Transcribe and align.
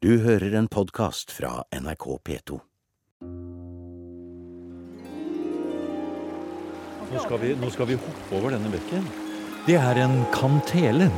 Du 0.00 0.14
hører 0.24 0.54
en 0.56 0.64
podkast 0.64 1.28
fra 1.28 1.58
NRK 1.76 2.04
P2. 2.24 2.56
Nå 7.10 7.20
skal, 7.20 7.36
vi, 7.42 7.50
nå 7.60 7.68
skal 7.74 7.90
vi 7.90 7.98
hoppe 8.00 8.38
over 8.38 8.56
denne 8.56 8.72
bekken. 8.72 9.04
Det 9.66 9.76
er 9.76 10.00
en 10.00 10.22
kantele. 10.32 11.10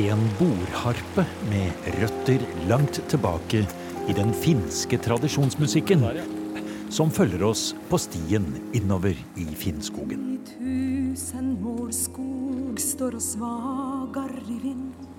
En 0.00 0.24
bordharpe 0.38 1.26
med 1.50 1.92
røtter 1.98 2.48
langt 2.72 3.02
tilbake 3.12 3.66
i 4.08 4.16
den 4.16 4.32
finske 4.32 4.96
tradisjonsmusikken. 4.96 6.08
Som 6.88 7.12
følger 7.12 7.44
oss 7.52 7.74
på 7.92 8.00
stien 8.00 8.48
innover 8.72 9.12
i 9.36 9.48
Finnskogen. 9.52 10.38
I 10.40 10.56
tusen 10.56 11.52
mål 11.60 11.92
skog 11.92 12.80
står 12.80 13.20
og 13.20 13.28
svagar 13.28 14.38
i 14.48 14.62
vind 14.70 15.12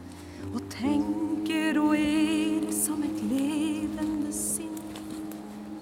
og 0.52 0.62
tenker 0.74 1.80
og 1.82 1.96
er 1.98 2.68
som 2.76 3.04
et 3.06 3.22
levende 3.30 4.34
sinn. 4.36 4.76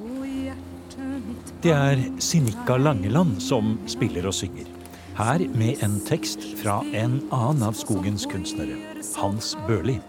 Og 0.02 0.28
hjertet 0.28 1.26
mitt 1.26 1.56
Det 1.64 1.74
er 1.76 2.04
Sinikka 2.22 2.78
Langeland 2.78 3.40
som 3.42 3.78
spiller 3.90 4.30
og 4.30 4.38
synger. 4.38 4.70
Her 5.18 5.44
med 5.58 5.84
en 5.84 6.00
tekst 6.08 6.46
fra 6.62 6.80
en 6.94 7.20
annen 7.36 7.66
av 7.68 7.76
skogens 7.78 8.26
kunstnere, 8.32 8.78
Hans 9.20 9.56
Børli. 9.68 10.00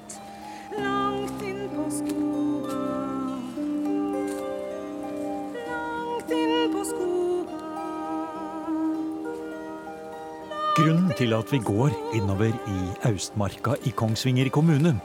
Grunnen 10.82 11.12
til 11.14 11.30
at 11.36 11.46
vi 11.52 11.60
går 11.62 11.92
innover 12.16 12.56
i 12.66 12.78
Austmarka 13.06 13.76
i 13.86 13.92
Kongsvinger 13.94 14.48
kommune, 14.50 14.96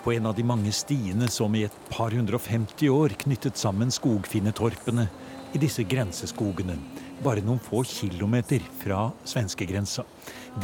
på 0.00 0.14
en 0.14 0.28
av 0.30 0.38
de 0.38 0.44
mange 0.46 0.72
stiene 0.72 1.26
som 1.28 1.52
i 1.52 1.66
et 1.66 1.74
par 1.90 2.14
150 2.16 2.88
år 2.88 3.12
knyttet 3.20 3.60
sammen 3.60 3.92
skogfinnetorpene 3.92 5.04
i 5.52 5.60
disse 5.60 5.84
grenseskogene, 5.84 6.78
bare 7.20 7.44
noen 7.44 7.60
få 7.60 7.82
kilometer 7.84 8.64
fra 8.80 9.10
svenskegrensa, 9.28 10.06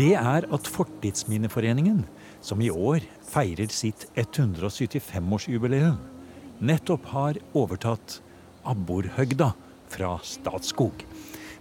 det 0.00 0.14
er 0.16 0.48
at 0.48 0.72
Fortidsminneforeningen, 0.78 2.00
som 2.40 2.64
i 2.64 2.72
år 2.72 3.04
feirer 3.28 3.68
sitt 3.68 4.08
175-årsjubileum, 4.16 6.00
nettopp 6.64 7.12
har 7.12 7.44
overtatt 7.52 8.22
Abborhøgda 8.64 9.52
fra 9.92 10.16
Statskog. 10.24 11.04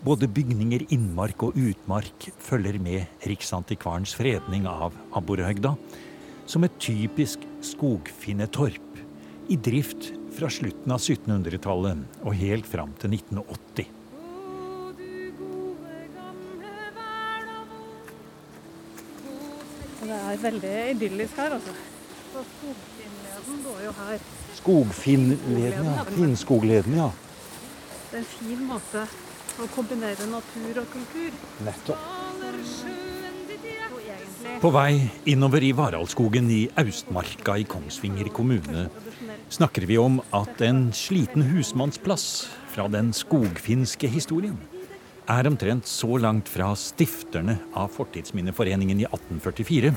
Både 0.08 0.24
bygninger, 0.32 0.86
innmark 0.96 1.42
og 1.44 1.58
utmark 1.60 2.30
følger 2.40 2.78
med 2.80 3.26
Riksantikvarens 3.28 4.14
fredning 4.16 4.64
av 4.72 4.94
Abborhøgda 5.20 5.74
som 6.48 6.64
et 6.64 6.78
typisk 6.80 7.44
skogfinnetorp 7.66 9.02
i 9.52 9.58
drift 9.60 10.14
fra 10.38 10.48
slutten 10.54 10.96
av 10.96 11.04
1700-tallet 11.04 12.24
og 12.24 12.40
helt 12.40 12.70
fram 12.72 12.96
til 13.02 13.18
1980. 13.18 13.92
Å, 14.16 14.96
du 14.96 15.12
gode 15.42 16.00
gamle 16.16 16.74
verda 17.02 17.60
Det 20.06 20.24
er 20.24 20.44
veldig 20.48 20.76
idyllisk 20.96 21.44
her, 21.44 21.60
altså. 21.60 21.76
Så 22.32 22.48
Skogfinnleden 22.56 23.64
går 23.68 23.86
jo 23.90 23.96
her. 24.00 24.28
Skogfinnleden, 24.64 25.96
ja. 26.00 26.12
Finnskogleden, 26.16 27.02
ja. 27.04 27.14
Det 28.08 28.22
er 28.22 28.22
en 28.24 28.36
fin 28.38 28.70
måte 28.72 29.10
å 29.62 29.68
kombinere 29.74 30.30
natur 30.30 30.82
og 30.84 30.88
kultur. 30.94 31.36
Nettopp. 31.66 32.14
På 34.62 34.72
vei 34.74 35.04
innover 35.30 35.62
i 35.66 35.74
Varaldskogen 35.78 36.48
i 36.54 36.64
Austmarka 36.82 37.58
i 37.62 37.66
Kongsvinger 37.70 38.32
kommune 38.34 38.88
snakker 39.54 39.86
vi 39.90 40.00
om 40.02 40.18
at 40.34 40.62
en 40.66 40.88
sliten 40.98 41.46
husmannsplass 41.52 42.48
fra 42.74 42.88
den 42.90 43.12
skogfinske 43.14 44.10
historien 44.10 44.58
er 45.30 45.50
omtrent 45.50 45.90
så 45.90 46.18
langt 46.22 46.50
fra 46.50 46.72
stifterne 46.80 47.58
av 47.78 47.92
Fortidsminneforeningen 47.94 49.04
i 49.04 49.08
1844 49.10 49.94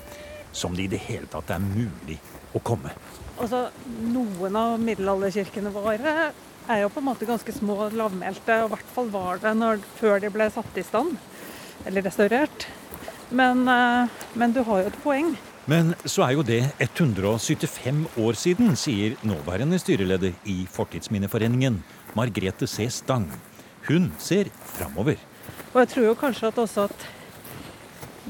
som 0.53 0.75
det 0.77 0.89
i 0.89 0.93
det 0.97 1.03
hele 1.07 1.31
tatt 1.31 1.53
er 1.55 1.63
mulig 1.63 2.19
å 2.53 2.63
komme. 2.65 2.93
Altså, 3.41 3.69
noen 4.11 4.57
av 4.59 4.81
middelalderkirkene 4.83 5.71
våre 5.73 6.33
er 6.71 6.85
jo 6.85 6.91
på 6.93 7.03
en 7.03 7.09
måte 7.11 7.29
ganske 7.29 7.53
små 7.55 7.77
og 7.87 7.97
lavmælte, 7.99 8.63
og 8.63 8.71
i 8.71 8.75
hvert 8.75 8.93
fall 8.95 9.11
var 9.13 9.41
det 9.43 9.55
når, 9.59 9.83
før 9.99 10.23
de 10.23 10.31
ble 10.33 10.49
satt 10.53 10.79
i 10.79 10.87
stand, 10.87 11.17
eller 11.87 12.07
restaurert. 12.07 12.67
Men, 13.31 13.67
eh, 13.69 14.21
men 14.35 14.55
du 14.55 14.63
har 14.67 14.83
jo 14.83 14.91
et 14.91 15.01
poeng. 15.05 15.35
Men 15.71 15.95
så 16.05 16.25
er 16.27 16.35
jo 16.35 16.43
det 16.43 16.63
175 16.81 18.17
år 18.19 18.39
siden, 18.39 18.75
sier 18.77 19.15
nåværende 19.23 19.79
styreleder 19.79 20.33
i 20.49 20.65
Fortidsminneforeningen, 20.71 21.83
Margrethe 22.19 22.67
C. 22.67 22.89
Stang. 22.91 23.29
Hun 23.87 24.11
ser 24.19 24.51
framover. 24.65 25.21
Og 25.73 25.83
jeg 25.83 25.89
tror 25.93 26.09
jo 26.09 26.17
kanskje 26.19 26.51
at 26.51 26.59
også 26.59 26.89
at 26.89 27.07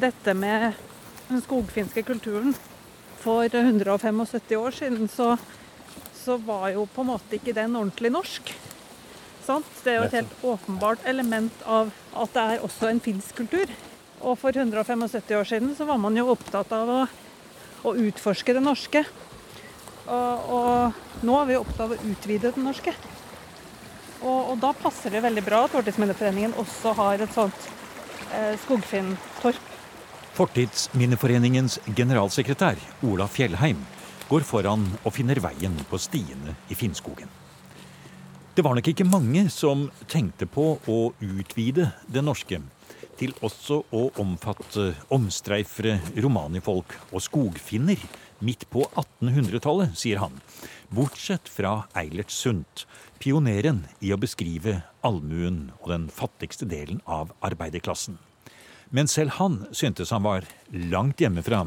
dette 0.00 0.34
med 0.34 0.72
den 1.28 1.40
skogfinske 1.44 2.02
kulturen 2.02 2.54
For 3.20 3.44
175 3.44 4.56
år 4.56 4.70
siden 4.72 5.08
så, 5.08 5.34
så 6.20 6.36
var 6.36 6.68
jo 6.74 6.86
på 6.90 7.04
en 7.04 7.12
måte 7.14 7.38
ikke 7.38 7.56
den 7.56 7.76
ordentlig 7.78 8.12
norsk. 8.12 8.52
Sant? 9.46 9.70
Det 9.84 9.92
er 9.92 9.98
jo 9.98 10.08
et 10.08 10.18
helt 10.18 10.44
åpenbart 10.44 11.06
element 11.08 11.64
av 11.64 11.90
at 12.12 12.34
det 12.36 12.44
er 12.44 12.66
også 12.66 12.90
en 12.90 13.00
finsk 13.02 13.40
kultur. 13.40 13.72
Og 14.20 14.36
for 14.38 14.52
175 14.52 15.32
år 15.38 15.48
siden 15.48 15.72
så 15.76 15.86
var 15.88 16.00
man 16.00 16.16
jo 16.18 16.28
opptatt 16.34 16.72
av 16.76 16.92
å, 16.92 17.00
å 17.88 17.94
utforske 18.04 18.54
det 18.56 18.62
norske. 18.64 19.04
Og, 20.10 20.52
og 20.56 21.24
nå 21.24 21.38
er 21.40 21.48
vi 21.48 21.58
opptatt 21.60 21.86
av 21.86 21.96
å 21.96 22.12
utvide 22.12 22.52
det 22.52 22.64
norske. 22.64 22.94
Og, 24.20 24.52
og 24.52 24.56
da 24.60 24.74
passer 24.76 25.14
det 25.14 25.22
veldig 25.24 25.44
bra 25.46 25.64
at 25.64 25.72
Fortidsminneforeningen 25.72 26.56
også 26.60 26.92
har 26.98 27.24
et 27.24 27.32
sånt 27.32 27.68
eh, 28.36 28.52
skogfinntorp. 28.66 29.68
Fortidsminneforeningens 30.36 31.78
generalsekretær, 31.96 32.78
Ola 33.08 33.26
Fjellheim, 33.28 33.80
går 34.30 34.44
foran 34.46 34.84
og 35.02 35.14
finner 35.16 35.40
veien 35.42 35.74
på 35.90 35.98
stiene 35.98 36.54
i 36.70 36.76
Finnskogen. 36.78 37.30
Det 38.54 38.62
var 38.62 38.76
nok 38.76 38.90
ikke 38.92 39.06
mange 39.08 39.48
som 39.50 39.88
tenkte 40.10 40.46
på 40.46 40.76
å 40.86 40.98
utvide 41.18 41.88
det 42.06 42.22
norske 42.22 42.60
til 43.18 43.34
også 43.44 43.82
å 43.92 44.06
omfatte 44.22 44.92
omstreifere, 45.12 45.98
romanifolk 46.22 46.94
og 47.10 47.24
skogfinner 47.24 48.00
midt 48.40 48.64
på 48.72 48.86
1800-tallet, 48.94 49.92
sier 49.98 50.22
han. 50.22 50.38
Bortsett 50.94 51.50
fra 51.50 51.84
Eilert 51.98 52.32
Sundt, 52.32 52.86
pioneren 53.20 53.84
i 54.00 54.14
å 54.14 54.20
beskrive 54.20 54.80
allmuen 55.04 55.68
og 55.82 55.90
den 55.92 56.08
fattigste 56.14 56.70
delen 56.70 57.02
av 57.04 57.34
arbeiderklassen. 57.44 58.16
Men 58.90 59.06
selv 59.06 59.36
han 59.38 59.60
syntes 59.76 60.10
han 60.10 60.24
var 60.24 60.48
langt 60.72 61.20
hjemmefra 61.22 61.62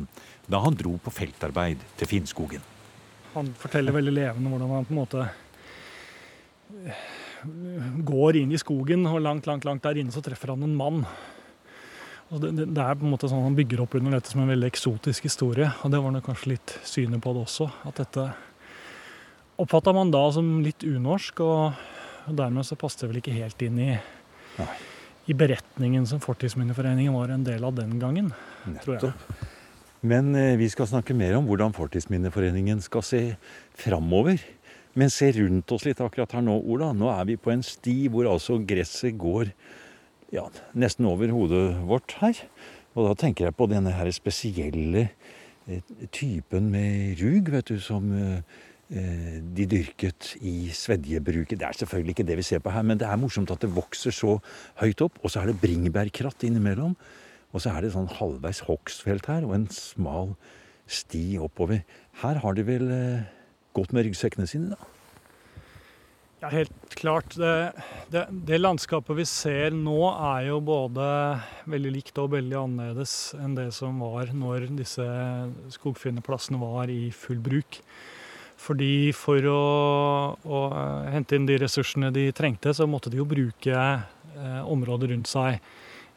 da 0.47 0.59
han 0.63 0.75
dro 0.75 0.97
på 1.01 1.13
feltarbeid 1.13 1.83
til 1.99 2.09
Finnskogen. 2.09 2.63
Han 3.33 3.51
forteller 3.57 3.95
veldig 3.95 4.13
levende 4.13 4.51
hvordan 4.51 4.73
han 4.75 4.87
på 4.87 4.93
en 4.93 4.99
måte 4.99 5.27
eh, 6.83 7.05
går 8.05 8.41
inn 8.43 8.53
i 8.53 8.61
skogen, 8.61 9.07
og 9.09 9.21
langt, 9.23 9.47
langt, 9.49 9.65
langt 9.67 9.85
der 9.85 9.99
inne 10.01 10.13
så 10.13 10.21
treffer 10.23 10.53
han 10.53 10.65
en 10.65 10.75
mann. 10.77 11.03
Og 12.33 12.41
det, 12.41 12.53
det, 12.57 12.67
det 12.73 12.83
er 12.83 12.97
på 12.97 13.05
en 13.05 13.13
måte 13.13 13.29
sånn 13.29 13.43
Han 13.45 13.57
bygger 13.57 13.83
opp 13.83 13.97
under 13.99 14.15
dette 14.15 14.31
som 14.31 14.41
en 14.41 14.49
veldig 14.49 14.69
eksotisk 14.71 15.27
historie. 15.27 15.69
Og 15.83 15.91
det 15.93 16.01
var 16.01 16.13
nok 16.15 16.25
kanskje 16.25 16.55
litt 16.55 16.75
synet 16.87 17.21
på 17.21 17.33
det 17.35 17.43
også. 17.45 17.67
At 17.89 17.99
dette 18.01 18.27
oppfatta 19.61 19.93
man 19.93 20.13
da 20.13 20.23
som 20.33 20.55
litt 20.65 20.85
unorsk, 20.87 21.43
og 21.45 22.33
dermed 22.33 22.65
så 22.65 22.77
passet 22.79 23.03
det 23.03 23.11
vel 23.11 23.21
ikke 23.21 23.35
helt 23.35 23.65
inn 23.65 23.77
i, 23.83 23.91
i 25.29 25.35
beretningen 25.37 26.07
som 26.09 26.23
Fortidsminneforeningen 26.23 27.13
var 27.13 27.35
en 27.35 27.45
del 27.45 27.65
av 27.67 27.75
den 27.77 27.99
gangen. 28.01 28.31
tror 28.81 28.97
jeg. 28.97 29.13
Men 30.03 30.33
eh, 30.35 30.57
vi 30.59 30.67
skal 30.71 30.89
snakke 30.89 31.15
mer 31.15 31.37
om 31.37 31.47
hvordan 31.47 31.73
Fortidsminneforeningen 31.75 32.81
skal 32.83 33.05
se 33.07 33.21
framover. 33.79 34.41
Men 34.99 35.09
se 35.09 35.31
rundt 35.39 35.71
oss 35.73 35.87
litt 35.87 36.01
akkurat 36.03 36.35
her 36.35 36.43
nå, 36.43 36.57
Ola. 36.69 36.91
Nå 36.93 37.07
er 37.13 37.23
vi 37.31 37.39
på 37.39 37.53
en 37.53 37.63
sti 37.65 38.11
hvor 38.13 38.27
altså 38.29 38.59
gresset 38.67 39.15
går 39.17 39.53
ja, 40.35 40.43
nesten 40.77 41.07
over 41.09 41.31
hodet 41.33 41.63
vårt 41.87 42.17
her. 42.19 42.43
Og 42.93 43.07
da 43.07 43.15
tenker 43.23 43.47
jeg 43.47 43.57
på 43.57 43.69
denne 43.71 43.95
her 43.95 44.11
spesielle 44.13 45.07
eh, 45.07 45.81
typen 46.13 46.69
med 46.73 47.23
rug, 47.23 47.55
vet 47.55 47.71
du, 47.71 47.79
som 47.81 48.11
eh, 48.11 48.59
de 48.91 49.71
dyrket 49.71 50.33
i 50.43 50.67
svedjebruket. 50.75 51.57
Det 51.57 51.69
er 51.69 51.79
selvfølgelig 51.79 52.17
ikke 52.17 52.27
det 52.27 52.41
vi 52.43 52.49
ser 52.51 52.61
på 52.61 52.75
her, 52.75 52.83
men 52.85 52.99
det 52.99 53.07
er 53.07 53.17
morsomt 53.23 53.55
at 53.55 53.63
det 53.63 53.71
vokser 53.73 54.13
så 54.13 54.35
høyt 54.83 55.07
opp. 55.07 55.23
Og 55.23 55.31
så 55.31 55.41
er 55.41 55.53
det 55.53 55.61
bringebærkratt 55.63 56.43
innimellom. 56.43 56.99
Og 57.53 57.61
så 57.61 57.73
er 57.73 57.85
det 57.85 57.93
sånn 57.93 58.09
halvveis 58.17 58.63
hogstfelt 58.67 59.29
her, 59.29 59.45
og 59.45 59.55
en 59.55 59.69
smal 59.73 60.33
sti 60.89 61.37
oppover. 61.41 61.83
Her 62.23 62.41
har 62.43 62.57
de 62.57 62.65
vel 62.67 62.89
eh, 62.91 63.29
gått 63.77 63.93
med 63.93 64.07
ryggsekkene 64.07 64.49
sine, 64.49 64.73
da. 64.73 64.89
Ja, 66.43 66.49
helt 66.51 66.95
klart. 66.99 67.37
Det, 67.39 67.71
det, 68.11 68.25
det 68.49 68.57
landskapet 68.59 69.15
vi 69.15 69.23
ser 69.29 69.71
nå 69.71 70.09
er 70.11 70.49
jo 70.49 70.57
både 70.65 71.05
veldig 71.71 71.93
likt 71.95 72.19
og 72.19 72.33
veldig 72.33 72.57
annerledes 72.59 73.13
enn 73.39 73.53
det 73.55 73.69
som 73.77 74.01
var 74.03 74.33
når 74.35 74.65
disse 74.75 75.05
skogfinnerplassene 75.77 76.59
var 76.59 76.91
i 76.91 77.13
full 77.15 77.39
bruk. 77.39 77.79
Fordi 78.59 79.13
for 79.15 79.47
å, 79.47 79.63
å 80.35 80.59
hente 81.13 81.39
inn 81.39 81.47
de 81.47 81.61
ressursene 81.63 82.11
de 82.15 82.27
trengte, 82.35 82.75
så 82.75 82.89
måtte 82.91 83.11
de 83.13 83.21
jo 83.21 83.29
bruke 83.29 83.71
eh, 83.79 84.61
området 84.67 85.13
rundt 85.13 85.31
seg 85.31 85.63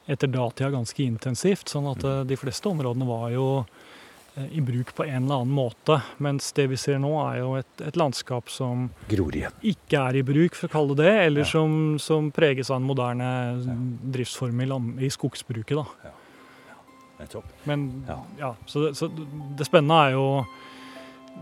etter 0.07 0.31
datida 0.31 0.71
ganske 0.71 1.03
intensivt. 1.05 1.69
Sånn 1.73 1.89
at 1.91 2.05
eh, 2.05 2.23
de 2.29 2.37
fleste 2.39 2.69
områdene 2.71 3.07
var 3.09 3.31
jo 3.35 3.47
eh, 4.37 4.47
i 4.59 4.61
bruk 4.63 4.93
på 4.95 5.05
en 5.07 5.25
eller 5.25 5.43
annen 5.43 5.55
måte. 5.57 6.01
Mens 6.23 6.53
det 6.57 6.69
vi 6.71 6.77
ser 6.79 6.99
nå, 7.03 7.11
er 7.31 7.41
jo 7.43 7.55
et, 7.59 7.83
et 7.87 7.97
landskap 7.99 8.49
som 8.53 8.89
ikke 9.63 10.03
er 10.11 10.21
i 10.21 10.23
bruk, 10.27 10.55
for 10.55 10.69
å 10.69 10.75
kalle 10.77 10.95
det 10.99 11.09
det, 11.09 11.17
eller 11.31 11.41
Ja. 11.47 11.51
som, 11.51 11.97
som 11.99 12.31
preges 12.31 12.71
av 12.71 12.79
en 12.81 12.87
moderne 12.87 13.31
driftsform 14.15 14.61
i, 14.63 14.67
land, 14.71 15.03
i 15.03 15.11
skogsbruket. 15.11 15.77
da. 15.83 16.13
Nettopp. 17.19 17.45
Men 17.65 18.05
Ja. 18.07 18.19
ja, 18.39 18.55
så 18.67 18.87
det, 18.87 18.95
så 18.99 19.09
det 19.57 19.65
spennende 19.67 20.01
er 20.07 20.11
jo 20.13 20.27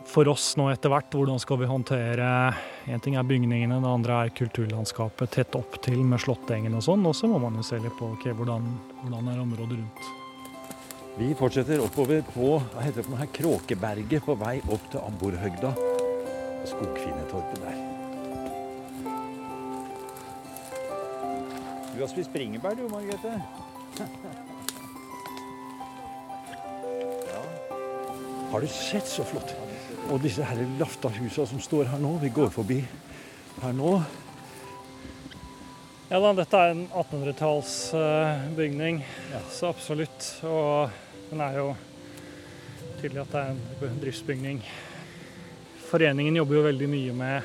for 0.06 0.28
oss 0.28 0.52
nå 0.58 0.68
etter 0.70 0.92
hvert, 0.92 1.12
hvordan 1.14 1.40
skal 1.42 1.58
vi 1.60 1.66
håndtere 1.68 2.26
En 2.90 3.00
ting 3.02 3.16
er 3.16 3.24
bygningene, 3.26 3.80
det 3.80 3.88
andre 3.90 4.18
er 4.24 4.34
kulturlandskapet 4.36 5.30
tett 5.32 5.56
opp 5.56 5.78
til 5.82 6.02
med 6.04 6.20
Slåttengen 6.20 6.76
og 6.76 6.84
sånn. 6.84 7.06
Og 7.08 7.16
så 7.16 7.30
må 7.30 7.38
man 7.40 7.56
jo 7.56 7.64
se 7.64 7.78
litt 7.80 7.96
på 7.98 8.10
okay, 8.12 8.34
hvordan, 8.36 8.66
hvordan 9.00 9.32
er 9.32 9.40
området 9.40 9.78
rundt. 9.80 10.04
Vi 11.14 11.30
fortsetter 11.38 11.80
oppover 11.80 12.20
på 12.34 12.58
hva 12.58 12.84
heter 12.84 13.06
det 13.06 13.18
her, 13.20 13.30
Kråkeberget 13.38 14.24
på 14.26 14.34
vei 14.36 14.58
opp 14.66 14.84
til 14.92 15.00
Amborhøgda. 15.00 15.70
Skogfinnetorpet 16.68 17.60
der. 17.64 17.78
Du 21.94 22.00
har 22.02 22.10
spist 22.10 22.32
bringebær 22.34 22.74
du, 22.76 22.84
Margrethe. 22.90 23.34
ja. 27.30 27.42
Har 28.50 28.60
du 28.60 28.68
sett 28.68 29.06
så 29.08 29.24
flott? 29.30 29.54
Og 30.10 30.20
disse 30.22 30.44
her 30.44 30.58
laftahusa 30.80 31.46
som 31.48 31.60
står 31.62 31.84
her 31.92 32.00
nå. 32.02 32.18
Vi 32.22 32.30
går 32.34 32.50
forbi 32.54 32.80
her 33.62 33.72
nå. 33.76 33.92
Ja 36.10 36.20
da, 36.20 36.32
dette 36.36 36.58
er 36.60 36.70
en 36.74 36.88
1800-tallsbygning, 36.92 38.96
så 39.50 39.66
absolutt. 39.72 40.42
Og 40.46 40.90
den 41.30 41.40
er 41.42 41.52
jo 41.58 41.76
tydelig 43.00 43.20
at 43.24 43.32
det 43.32 43.40
er 43.40 43.48
en 43.88 44.02
driftsbygning. 44.02 44.58
Foreningen 45.88 46.36
jobber 46.38 46.54
jo 46.58 46.68
veldig 46.68 46.88
mye 46.92 47.12
med 47.16 47.36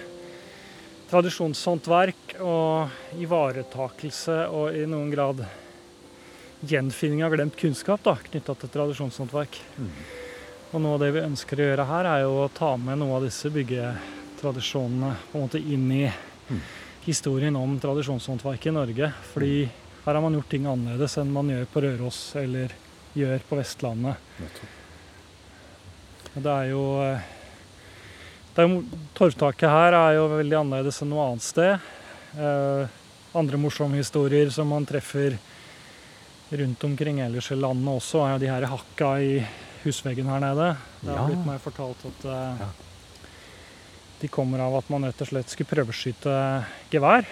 tradisjonshåndverk 1.09 2.23
og 2.45 2.89
ivaretakelse 3.17 4.37
og 4.53 4.65
i 4.77 4.85
noen 4.89 5.11
grad 5.15 5.37
gjenfinning 6.69 7.21
av 7.25 7.33
glemt 7.33 7.57
kunnskap 7.57 8.01
knytta 8.29 8.53
til 8.59 8.69
tradisjonshåndverk. 8.75 9.53
Og 10.69 10.81
noe 10.83 10.99
av 10.99 11.01
det 11.01 11.13
vi 11.15 11.21
ønsker 11.25 11.57
å 11.57 11.65
gjøre 11.71 11.85
her, 11.89 12.05
er 12.05 12.23
jo 12.27 12.33
å 12.43 12.49
ta 12.53 12.75
med 12.77 12.99
noe 13.01 13.15
av 13.17 13.23
disse 13.25 13.49
byggetradisjonene 13.49 15.15
på 15.31 15.39
en 15.39 15.45
måte 15.47 15.61
inn 15.61 15.87
i 15.89 16.03
historien 17.07 17.55
om 17.57 17.71
tradisjonshåndverket 17.81 18.69
i 18.69 18.73
Norge. 18.75 19.07
Fordi 19.31 19.53
her 20.03 20.13
har 20.13 20.21
man 20.21 20.35
gjort 20.37 20.49
ting 20.51 20.67
annerledes 20.69 21.17
enn 21.17 21.31
man 21.33 21.49
gjør 21.49 21.65
på 21.73 21.81
Røros 21.85 22.19
eller 22.37 22.75
gjør 23.17 23.41
på 23.49 23.57
Vestlandet. 23.57 24.21
Og 26.35 26.41
Det 26.45 26.53
er 26.53 26.69
jo 26.69 26.83
eh, 27.01 27.23
det 28.53 28.61
er 28.61 28.67
jo, 28.69 28.83
Torvtaket 29.17 29.71
her 29.73 29.97
er 29.97 30.19
jo 30.19 30.27
veldig 30.35 30.59
annerledes 30.59 31.01
enn 31.01 31.09
noe 31.15 31.31
annet 31.31 31.45
sted. 31.47 31.87
Eh, 32.37 32.99
andre 33.41 33.61
morsomme 33.61 33.97
historier 33.97 34.53
som 34.53 34.69
man 34.69 34.85
treffer 34.85 35.39
rundt 36.49 36.85
omkring 36.85 37.23
ellers 37.25 37.49
i 37.53 37.57
landet 37.57 37.89
også, 37.95 38.21
er 38.21 38.35
jo 38.35 38.43
de 38.45 38.51
her 38.53 38.67
hakka 38.69 39.09
i 39.25 39.33
husveggen 39.83 40.27
her 40.29 40.39
nede. 40.43 40.69
Det 41.01 41.09
har 41.13 41.21
Ja. 41.21 41.27
blitt 41.29 41.45
meg 41.47 41.59
fortalt 41.63 42.05
at 42.05 42.25
uh, 42.25 42.59
Ja. 42.59 42.69
de 44.21 44.27
kommer 44.27 44.59
av 44.59 44.75
at 44.81 44.89
man 44.89 45.03
rett 45.07 45.21
og 45.21 45.27
slett 45.31 45.49
skulle 45.49 45.69
prøveskyte 45.71 46.33
gevær 46.91 47.25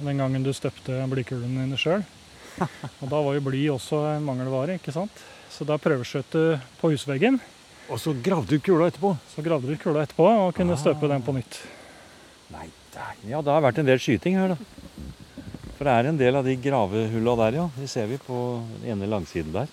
den 0.00 0.16
gangen 0.16 0.42
du 0.42 0.52
støpte 0.56 0.96
blykulene 1.10 1.66
dine 1.66 1.76
sjøl. 1.76 2.04
Og 3.02 3.08
da 3.08 3.20
var 3.20 3.34
jo 3.36 3.40
bly 3.44 3.60
også 3.74 3.98
en 4.16 4.24
mangelvare, 4.24 4.78
ikke 4.80 4.92
sant. 4.92 5.12
Så 5.52 5.64
da 5.68 5.76
prøveskjøt 5.76 6.30
du 6.32 6.58
på 6.80 6.90
husveggen. 6.92 7.38
Og 7.90 7.98
så 8.00 8.14
gravde 8.22 8.48
du 8.56 8.60
kula 8.64 8.88
etterpå. 8.88 9.12
Så 9.34 9.42
gravde 9.44 9.68
du 9.68 9.76
kula 9.76 10.04
etterpå 10.06 10.24
og 10.46 10.54
kunne 10.56 10.76
støpe 10.80 11.08
den 11.10 11.22
på 11.26 11.34
nytt. 11.36 11.60
Nei, 12.54 12.68
der. 12.94 13.12
Ja, 13.28 13.40
det 13.42 13.52
har 13.52 13.60
vært 13.64 13.78
en 13.82 13.88
del 13.88 13.98
skyting 14.02 14.36
her, 14.40 14.54
da. 14.54 14.56
For 15.76 15.88
det 15.88 15.92
er 15.96 16.08
en 16.10 16.18
del 16.20 16.36
av 16.36 16.44
de 16.44 16.56
gravehulla 16.60 17.36
der, 17.44 17.58
ja. 17.60 17.68
De 17.76 17.86
ser 17.88 18.06
vi 18.10 18.18
på 18.20 18.38
den 18.82 18.92
ene 18.94 19.08
langsiden 19.10 19.52
der. 19.52 19.68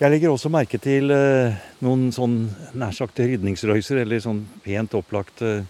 Jeg 0.00 0.10
legger 0.10 0.32
også 0.32 0.48
merke 0.50 0.78
til 0.82 1.12
eh, 1.14 1.52
noen 1.84 2.12
sånn 2.14 2.48
nær 2.78 2.92
sagt 2.96 3.20
rydningsrøyser, 3.20 4.00
eller 4.02 4.20
sånn 4.24 4.40
pent 4.64 4.94
opplagte 4.98 5.66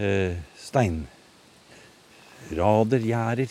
eh, 0.00 0.34
steinrader, 0.58 1.10
gjerder. 3.04 3.50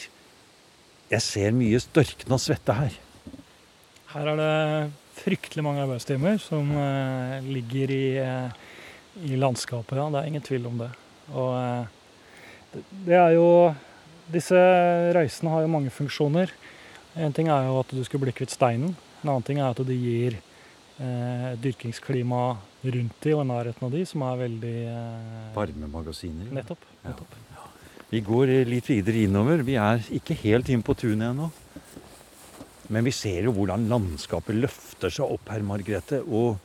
Jeg 1.11 1.21
ser 1.23 1.51
mye 1.55 1.79
størkna 1.83 2.37
svette 2.41 2.73
her. 2.75 2.93
Her 4.11 4.25
er 4.33 4.37
det 4.41 4.51
fryktelig 5.21 5.63
mange 5.63 5.83
arbeidstimer 5.85 6.37
som 6.41 6.71
eh, 6.75 7.37
ligger 7.45 7.91
i, 7.93 8.17
eh, 8.19 8.49
i 9.27 9.37
landskapet, 9.39 9.95
ja. 9.99 10.09
Det 10.09 10.19
er 10.19 10.27
ingen 10.31 10.43
tvil 10.43 10.65
om 10.71 10.77
det. 10.81 10.89
Og 11.31 11.51
eh, 11.59 11.85
det, 12.73 12.81
det 13.07 13.17
er 13.19 13.31
jo 13.37 13.47
Disse 14.31 14.55
røysene 15.11 15.51
har 15.51 15.61
jo 15.65 15.71
mange 15.73 15.91
funksjoner. 15.91 16.47
En 17.19 17.33
ting 17.35 17.49
er 17.51 17.65
jo 17.67 17.81
at 17.81 17.89
du 17.91 17.99
skulle 18.07 18.23
bli 18.23 18.31
kvitt 18.37 18.53
steinen. 18.53 18.93
En 19.21 19.29
annen 19.29 19.45
ting 19.45 19.61
er 19.61 19.69
at 19.69 19.81
de 19.85 19.95
gir 19.97 20.37
eh, 20.97 21.47
dyrkingsklima 21.61 22.41
rundt 22.81 23.21
de 23.21 23.33
og 23.35 23.43
i 23.43 23.49
nærheten 23.51 23.85
av 23.85 23.93
de, 23.93 24.03
som 24.09 24.23
er 24.25 24.39
veldig 24.39 24.75
eh, 24.89 25.49
Varmemagasiner. 25.55 26.49
Nettopp. 26.57 26.85
Ja. 27.01 27.11
nettopp. 27.11 27.35
Vi 28.11 28.19
går 28.27 28.49
eh, 28.51 28.67
litt 28.67 28.89
videre 28.89 29.21
innover. 29.27 29.61
Vi 29.67 29.77
er 29.79 30.01
ikke 30.17 30.35
helt 30.41 30.71
inn 30.73 30.81
på 30.83 30.97
tunet 30.97 31.29
ennå. 31.29 31.51
Men 32.91 33.05
vi 33.07 33.13
ser 33.15 33.45
jo 33.47 33.53
hvordan 33.55 33.85
landskapet 33.87 34.57
løfter 34.57 35.13
seg 35.13 35.29
opp 35.37 35.51
her, 35.53 35.61
Margrethe. 35.63 36.19
Og 36.27 36.57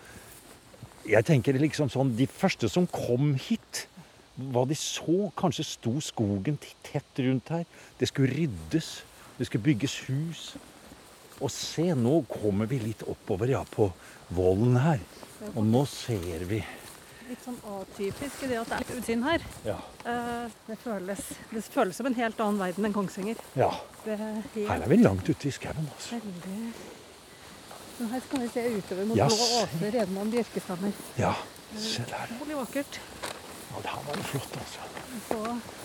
jeg 1.06 1.22
tenker 1.28 1.54
liksom 1.60 1.86
sånn 1.92 2.08
De 2.18 2.26
første 2.26 2.66
som 2.72 2.88
kom 2.90 3.36
hit, 3.38 3.84
hva 4.34 4.64
de 4.66 4.74
så 4.76 5.28
Kanskje 5.38 5.68
sto 5.68 5.92
skogen 6.02 6.58
tett 6.82 7.22
rundt 7.22 7.52
her. 7.54 7.62
Det 8.00 8.08
skulle 8.10 8.32
ryddes. 8.32 8.90
Det 9.36 9.46
skulle 9.46 9.68
bygges 9.68 10.00
hus. 10.08 10.48
Og 11.44 11.50
se, 11.52 11.90
nå 11.94 12.22
kommer 12.30 12.66
vi 12.70 12.78
litt 12.80 13.02
oppover, 13.08 13.50
ja, 13.52 13.62
på 13.68 13.90
vollen 14.36 14.76
her. 14.80 15.00
Og 15.54 15.62
nå 15.68 15.84
ser 15.90 16.44
vi 16.48 16.62
Litt 17.26 17.42
sånn 17.42 17.56
atypisk 17.66 18.44
i 18.46 18.48
det 18.52 18.58
at 18.60 18.68
det 18.70 18.76
er 18.76 18.82
litt 18.84 18.98
utsyn 19.00 19.22
her. 19.26 19.42
Ja. 19.66 19.74
Eh, 20.06 20.44
Det 20.68 20.76
føles, 20.78 21.22
det 21.50 21.62
føles 21.75 21.96
som 21.99 22.06
en 22.06 22.14
helt 22.14 22.38
annen 22.40 22.61
verden 22.62 22.87
enn 22.87 22.92
Kongsvinger. 22.94 23.40
ja 23.58 23.70
Det 24.04 24.12
er 24.14 24.20
helt 24.22 24.54
her 24.68 24.82
er 24.84 24.88
vi 24.92 24.96
langt 25.02 25.26
ute 25.28 25.49
i 25.49 25.50
skauen, 25.50 25.88
altså. 25.90 26.20
veldig 26.20 26.72
Men 27.99 28.08
her 28.12 28.20
kan 28.30 28.40
vi 28.44 28.49
se 28.54 28.62
utover 28.78 29.04
mot 29.11 29.16
Yes. 29.18 29.34
blå 29.34 29.46
åser, 29.64 29.90
gjennom 29.99 30.30
bjørkestammer. 30.30 30.92
Ja, 31.18 31.32
se 31.76 32.04
der. 32.06 32.30
Utrolig 32.37 32.56
vakkert. 32.61 33.00
Ja, 33.72 33.80
det 33.82 33.90
her 33.90 34.02
var 34.06 34.14
det 34.16 34.25
flott, 34.30 34.56
altså. 34.62 34.80
Så 35.28 35.40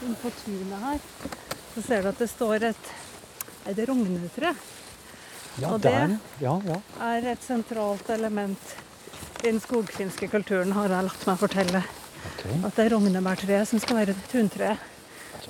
inne 0.05 0.15
på 0.21 0.31
tunet 0.45 0.79
her 0.85 0.99
så 1.73 1.81
ser 1.87 2.01
du 2.03 2.09
at 2.09 2.19
det 2.19 2.29
står 2.29 2.63
et, 2.69 2.91
et 3.65 3.81
rognetre. 3.89 4.53
Ja, 5.59 5.73
Og 5.73 5.81
det- 5.81 6.19
ja. 6.39 6.61
ja. 6.65 6.77
er 7.01 7.27
et 7.31 7.43
sentralt 7.43 8.09
element 8.09 8.75
i 9.43 9.47
den 9.51 9.59
skogfinske 9.59 10.29
kulturen, 10.29 10.71
har 10.71 10.87
jeg 10.87 11.03
latt 11.03 11.27
meg 11.27 11.37
fortelle. 11.39 11.83
Okay. 12.37 12.55
At 12.63 12.75
det 12.75 12.85
er 12.85 12.95
rognebærtreet 12.95 13.67
som 13.67 13.79
skal 13.79 13.97
være 13.97 14.15
tuntreet. 14.31 14.77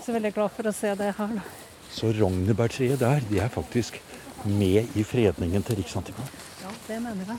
Så 0.02 0.14
veldig 0.14 0.34
glad 0.34 0.52
for 0.56 0.64
å 0.64 0.74
se 0.74 0.96
det 0.96 1.14
her. 1.18 1.28
da. 1.28 1.42
Så 1.92 2.12
rognebærtreet 2.18 3.00
der, 3.00 3.20
de 3.30 3.40
er 3.40 3.50
faktisk 3.50 4.00
med 4.46 4.88
i 4.96 5.04
fredningen 5.04 5.64
til 5.64 5.76
Riksantikvaren. 5.76 6.30
Ja, 6.64 6.70
det 6.88 7.02
mener 7.04 7.26
jeg. 7.28 7.38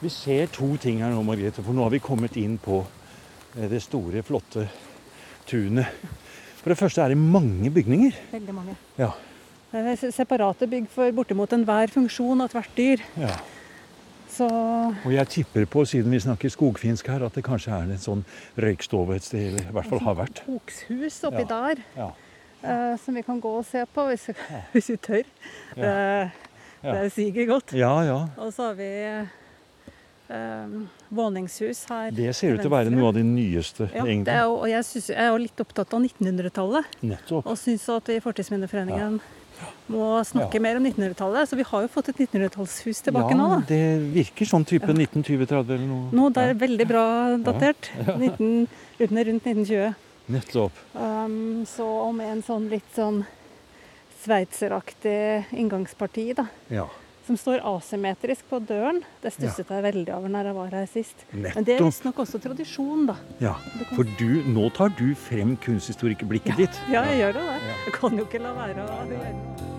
Vi 0.00 0.08
ser 0.08 0.46
to 0.54 0.76
ting 0.76 1.00
her 1.02 1.10
nå, 1.10 1.22
Margrethe, 1.26 1.62
for 1.62 1.74
nå 1.74 1.82
har 1.82 1.90
vi 1.90 1.98
kommet 1.98 2.36
inn 2.36 2.56
på 2.62 2.84
eh, 3.58 3.68
det 3.68 3.80
store, 3.82 4.22
flotte 4.26 4.68
tunet. 5.48 5.86
For 6.62 6.70
det 6.70 6.78
første 6.78 7.02
er 7.02 7.08
det 7.14 7.18
mange 7.18 7.70
bygninger. 7.74 8.14
Veldig 8.32 8.54
mange. 8.54 8.76
Ja. 8.98 9.10
Det 9.72 9.84
er 9.84 10.12
separate 10.16 10.66
bygg 10.70 10.88
for 10.88 11.12
bortimot 11.12 11.52
enhver 11.52 11.90
funksjon 11.92 12.40
av 12.44 12.52
hvert 12.56 12.74
dyr. 12.76 13.04
ja. 13.20 13.36
Så 14.38 14.46
Og 14.46 15.10
jeg 15.10 15.26
tipper 15.32 15.64
på, 15.66 15.82
siden 15.88 16.12
vi 16.14 16.20
snakker 16.22 16.52
skogfinsk 16.52 17.08
her, 17.10 17.24
at 17.26 17.34
det 17.34 17.42
kanskje 17.42 17.72
er 17.74 17.88
en 17.90 17.98
sånn 17.98 18.20
røykstove 18.60 19.16
et 19.16 19.24
sted, 19.26 19.48
eller 19.48 19.64
i 19.64 19.72
hvert 19.74 19.88
fall 19.90 20.02
har 20.04 20.14
vært. 20.20 20.42
Okshus 20.52 21.16
oppi 21.26 21.42
Ja. 21.42 21.48
der, 21.48 21.82
Ja. 21.96 22.10
Uh, 22.58 22.96
som 22.98 23.14
vi 23.14 23.22
kan 23.22 23.40
gå 23.40 23.50
og 23.58 23.64
se 23.64 23.84
på 23.94 24.04
hvis, 24.06 24.28
hvis 24.72 24.88
vi 24.90 24.96
tør. 24.96 25.22
Det, 25.74 26.30
Ja. 26.84 26.92
det 26.92 27.12
siger 27.12 27.46
godt. 27.46 27.72
Ja, 27.72 28.00
ja. 28.02 28.28
Og 28.38 28.52
så 28.52 28.68
har 28.68 28.74
vi 28.74 28.84
eh, 30.30 30.70
våningshus 31.10 31.84
her. 31.88 32.10
Det 32.10 32.34
ser 32.36 32.54
ut 32.54 32.60
til 32.60 32.70
å 32.70 32.76
være 32.76 32.92
noe 32.92 33.08
av 33.08 33.14
de 33.14 33.24
nyeste, 33.24 33.88
Ja, 33.94 34.04
det 34.04 34.36
jo, 34.44 34.54
og 34.60 34.68
jeg, 34.70 34.84
synes, 34.84 35.08
jeg 35.08 35.18
er 35.24 35.30
jo 35.32 35.36
litt 35.42 35.60
opptatt 35.64 35.94
av 35.94 36.00
1900-tallet. 36.04 36.84
Og 37.42 37.56
syns 37.58 37.88
at 37.88 38.08
vi 38.08 38.18
i 38.18 38.20
Fortidsminneforeningen 38.20 39.20
må 39.92 40.08
snakke 40.28 40.60
mer 40.62 40.78
om 40.80 40.86
1900-tallet. 40.86 41.50
Så 41.50 41.58
vi 41.58 41.66
har 41.68 41.84
jo 41.84 41.90
fått 41.92 42.10
et 42.12 42.20
1900-tallshus 42.26 43.02
tilbake 43.06 43.32
ja, 43.34 43.38
nå. 43.38 43.48
da. 43.54 43.60
det 43.70 43.80
virker 44.16 44.50
sånn 44.50 44.66
type 44.68 44.90
1920-30 44.92 45.74
eller 45.76 45.88
noe. 45.88 46.10
Nå 46.14 46.28
det 46.36 46.44
er 46.44 46.60
veldig 46.60 46.88
bra 46.90 47.06
datert. 47.48 47.90
19, 48.04 48.68
rundt 49.00 49.26
rundt 49.30 49.50
1920. 49.50 49.96
Nettopp. 50.28 50.80
Um, 50.92 51.64
så 51.68 51.88
og 51.88 52.14
med 52.18 52.34
en 52.36 52.44
sånn 52.44 52.68
litt 52.72 52.88
sånn 52.96 53.22
sveitseraktig 54.18 55.54
inngangsparti, 55.56 56.32
da. 56.36 56.48
Ja. 56.72 56.88
Som 57.28 57.36
står 57.36 57.60
asymmetrisk 57.68 58.46
på 58.48 58.56
døren. 58.64 59.02
Det 59.20 59.34
stusset 59.34 59.68
jeg 59.68 59.82
veldig 59.84 60.12
over 60.16 60.32
når 60.32 60.48
jeg 60.48 60.56
var 60.56 60.76
her 60.78 60.86
sist. 60.88 61.24
Men 61.36 61.66
det 61.66 61.74
er 61.76 61.82
visstnok 61.84 62.22
også 62.24 62.40
tradisjon, 62.40 63.04
da. 63.10 63.18
Ja, 63.42 63.52
for 63.92 64.08
du, 64.16 64.40
nå 64.48 64.70
tar 64.72 64.94
du 64.96 65.10
frem 65.28 65.52
kunsthistorikerblikket 65.60 66.56
ditt. 66.56 66.78
Ja, 66.94 67.02
jeg 67.10 67.20
gjør 67.20 67.36
jo 67.36 67.44
det. 67.50 67.58
Jeg 67.84 67.92
kan 67.98 68.16
jo 68.16 68.24
ikke 68.24 68.40
la 68.40 68.54
være 68.56 68.80
å 68.80 68.88
gjøre 68.88 69.18
det. 69.28 69.76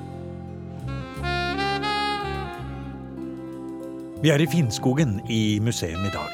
Vi 4.20 4.30
er 4.36 4.42
i 4.44 4.50
Finnskogen 4.52 5.18
i 5.32 5.42
museum 5.64 6.06
i 6.06 6.14
dag. 6.14 6.34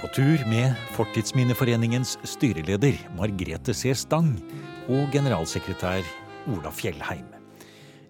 På 0.00 0.08
tur 0.16 0.40
med 0.48 0.72
Fortidsminneforeningens 0.96 2.16
styreleder 2.24 2.96
Margrethe 3.18 3.74
C. 3.76 3.92
Stang 3.98 4.32
og 4.88 5.10
generalsekretær 5.12 6.06
Ola 6.54 6.70
Fjellheim. 6.72 7.35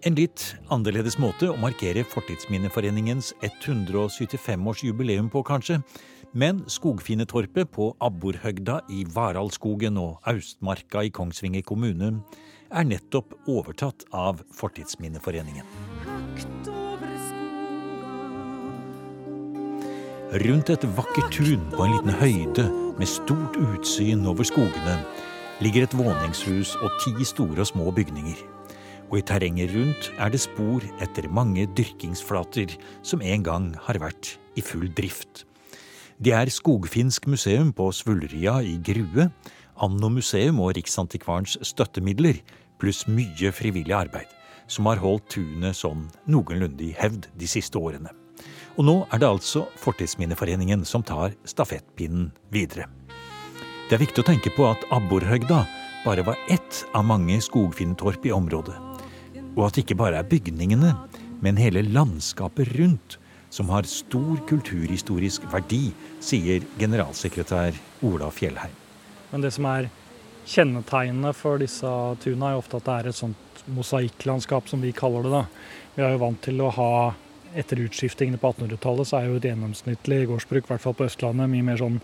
En 0.04 0.16
litt 0.18 0.42
annerledes 0.72 1.16
måte 1.18 1.48
å 1.48 1.56
markere 1.60 2.04
Fortidsminneforeningens 2.04 3.32
175-årsjubileum 3.40 5.30
på, 5.32 5.42
kanskje. 5.46 5.80
Men 6.36 6.60
Skogfinnetorpet 6.68 7.70
på 7.72 7.88
Abborhøgda 8.04 8.82
i 8.92 9.06
Varaldskogen 9.08 9.96
og 10.00 10.18
Austmarka 10.28 11.06
i 11.06 11.12
Kongsvinger 11.14 11.64
kommune 11.64 12.10
er 12.68 12.84
nettopp 12.84 13.32
overtatt 13.48 14.04
av 14.12 14.42
Fortidsminneforeningen. 14.58 15.64
Rundt 20.42 20.74
et 20.74 20.84
vakkert 20.98 21.30
tun 21.32 21.62
på 21.72 21.86
en 21.86 21.94
liten 21.94 22.18
høyde 22.20 22.66
med 22.98 23.08
stort 23.08 23.56
utsyn 23.56 24.26
over 24.28 24.44
skogene 24.44 24.98
ligger 25.64 25.86
et 25.86 25.96
våningshus 25.96 26.74
og 26.82 27.00
ti 27.00 27.14
store 27.24 27.62
og 27.64 27.70
små 27.70 27.94
bygninger. 27.96 28.55
Og 29.06 29.20
i 29.20 29.26
terrenget 29.26 29.70
rundt 29.74 30.08
er 30.18 30.32
det 30.32 30.40
spor 30.42 30.84
etter 31.02 31.28
mange 31.30 31.66
dyrkingsflater 31.78 32.74
som 33.06 33.22
en 33.22 33.44
gang 33.46 33.68
har 33.86 34.00
vært 34.02 34.34
i 34.58 34.64
full 34.64 34.88
drift. 34.96 35.44
Det 36.18 36.32
er 36.32 36.50
Skogfinsk 36.50 37.28
museum 37.28 37.74
på 37.76 37.90
Svulria 37.92 38.58
i 38.64 38.78
Grue, 38.82 39.28
Anno 39.84 40.08
museum 40.08 40.62
og 40.64 40.72
Riksantikvarens 40.78 41.58
støttemidler, 41.60 42.40
pluss 42.80 43.04
mye 43.06 43.52
frivillig 43.52 43.92
arbeid, 43.94 44.30
som 44.66 44.88
har 44.88 45.02
holdt 45.02 45.28
tunet 45.36 45.76
sånn 45.76 46.06
noenlunde 46.24 46.88
i 46.88 46.94
hevd 46.96 47.28
de 47.36 47.50
siste 47.50 47.78
årene. 47.78 48.10
Og 48.76 48.84
nå 48.88 48.96
er 49.12 49.20
det 49.20 49.28
altså 49.28 49.66
Fortidsminneforeningen 49.80 50.84
som 50.88 51.04
tar 51.04 51.36
stafettpinnen 51.48 52.30
videre. 52.52 52.88
Det 53.86 53.96
er 53.96 54.02
viktig 54.02 54.24
å 54.24 54.26
tenke 54.32 54.50
på 54.56 54.66
at 54.66 54.82
Abborhøgda 54.92 55.62
bare 56.04 56.24
var 56.26 56.40
ett 56.48 56.82
av 56.96 57.06
mange 57.06 57.38
skogfinnetorp 57.44 58.26
i 58.26 58.34
området. 58.34 58.95
Og 59.56 59.66
at 59.66 59.76
det 59.76 59.86
ikke 59.86 59.98
bare 59.98 60.20
er 60.20 60.28
bygningene, 60.28 60.92
men 61.40 61.60
hele 61.60 61.82
landskapet 61.84 62.76
rundt 62.76 63.18
som 63.52 63.70
har 63.72 63.88
stor 63.88 64.40
kulturhistorisk 64.48 65.46
verdi, 65.52 65.90
sier 66.20 66.64
generalsekretær 66.80 67.76
Ola 68.04 68.28
Fjellheim. 68.34 68.74
Men 69.32 69.44
det 69.44 69.52
som 69.56 69.68
er 69.70 69.88
kjennetegnene 70.46 71.32
for 71.34 71.62
disse 71.62 71.92
tuna, 72.22 72.52
er 72.52 72.60
ofte 72.60 72.78
at 72.78 72.86
det 72.88 72.96
er 72.96 73.10
et 73.10 73.18
sånt 73.18 73.62
mosaikklandskap, 73.72 74.68
som 74.70 74.82
vi 74.84 74.92
kaller 74.94 75.26
det. 75.26 75.32
da. 75.32 75.44
Vi 75.96 76.04
er 76.04 76.14
jo 76.14 76.24
vant 76.26 76.42
til 76.44 76.60
å 76.62 76.72
ha 76.76 76.90
Etter 77.56 77.78
utskiftingene 77.80 78.36
på 78.36 78.50
1800-tallet 78.50 79.08
så 79.08 79.14
er 79.16 79.28
jo 79.30 79.36
et 79.38 79.46
gjennomsnittlig 79.48 80.26
gårdsbruk, 80.28 80.66
i 80.66 80.68
hvert 80.74 80.82
fall 80.82 80.96
på 80.98 81.06
Østlandet, 81.06 81.48
mye 81.48 81.64
mer 81.64 81.78
sånn 81.80 81.94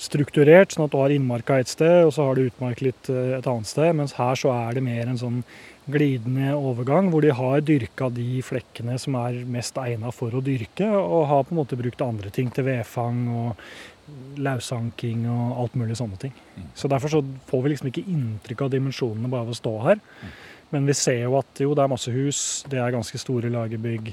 strukturert. 0.00 0.72
Sånn 0.72 0.86
at 0.86 0.94
du 0.94 0.96
har 0.96 1.12
innmarka 1.12 1.58
et 1.60 1.68
sted, 1.68 2.06
og 2.06 2.14
så 2.16 2.24
har 2.24 2.38
du 2.38 2.46
utmark 2.46 2.80
litt 2.80 3.10
eh, 3.12 3.34
et 3.36 3.48
annet 3.50 3.68
sted. 3.68 3.90
Mens 3.98 4.14
her 4.16 4.38
så 4.40 4.54
er 4.54 4.78
det 4.78 4.86
mer 4.86 5.10
en 5.10 5.20
sånn 5.20 5.42
glidende 5.86 6.54
overgang, 6.56 7.10
hvor 7.12 7.22
de 7.22 7.34
har 7.34 7.60
dyrka 7.62 8.08
de 8.14 8.40
flekkene 8.42 8.96
som 8.98 9.18
er 9.20 9.44
mest 9.50 9.76
egna 9.78 10.10
for 10.14 10.34
å 10.34 10.42
dyrke, 10.44 10.88
og 10.88 11.28
har 11.30 11.44
på 11.46 11.54
en 11.54 11.60
måte 11.60 11.78
brukt 11.78 12.02
andre 12.02 12.32
ting 12.34 12.50
til 12.54 12.66
vedfang 12.66 13.20
og 13.30 13.62
lausanking 14.38 15.24
og 15.30 15.62
alt 15.62 15.78
mulig 15.78 15.96
sånne 15.98 16.18
ting. 16.26 16.34
Så 16.78 16.90
derfor 16.90 17.10
så 17.12 17.22
får 17.48 17.62
vi 17.62 17.72
liksom 17.72 17.90
ikke 17.90 18.06
inntrykk 18.06 18.66
av 18.66 18.74
dimensjonene 18.74 19.30
bare 19.30 19.46
av 19.46 19.54
å 19.54 19.58
stå 19.58 19.74
her. 19.86 20.02
Men 20.74 20.86
vi 20.88 20.96
ser 20.98 21.20
jo 21.22 21.36
at 21.38 21.62
jo, 21.62 21.74
det 21.78 21.84
er 21.84 21.90
masse 21.92 22.10
hus, 22.10 22.40
det 22.70 22.80
er 22.82 22.94
ganske 22.94 23.18
store 23.22 23.50
lagerbygg, 23.54 24.12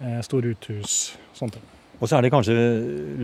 eh, 0.00 0.20
store 0.24 0.54
uthus, 0.54 1.14
sånne 1.36 1.58
ting. 1.58 1.66
Og 2.02 2.08
så 2.08 2.16
er 2.16 2.24
det 2.24 2.32
kanskje 2.34 2.54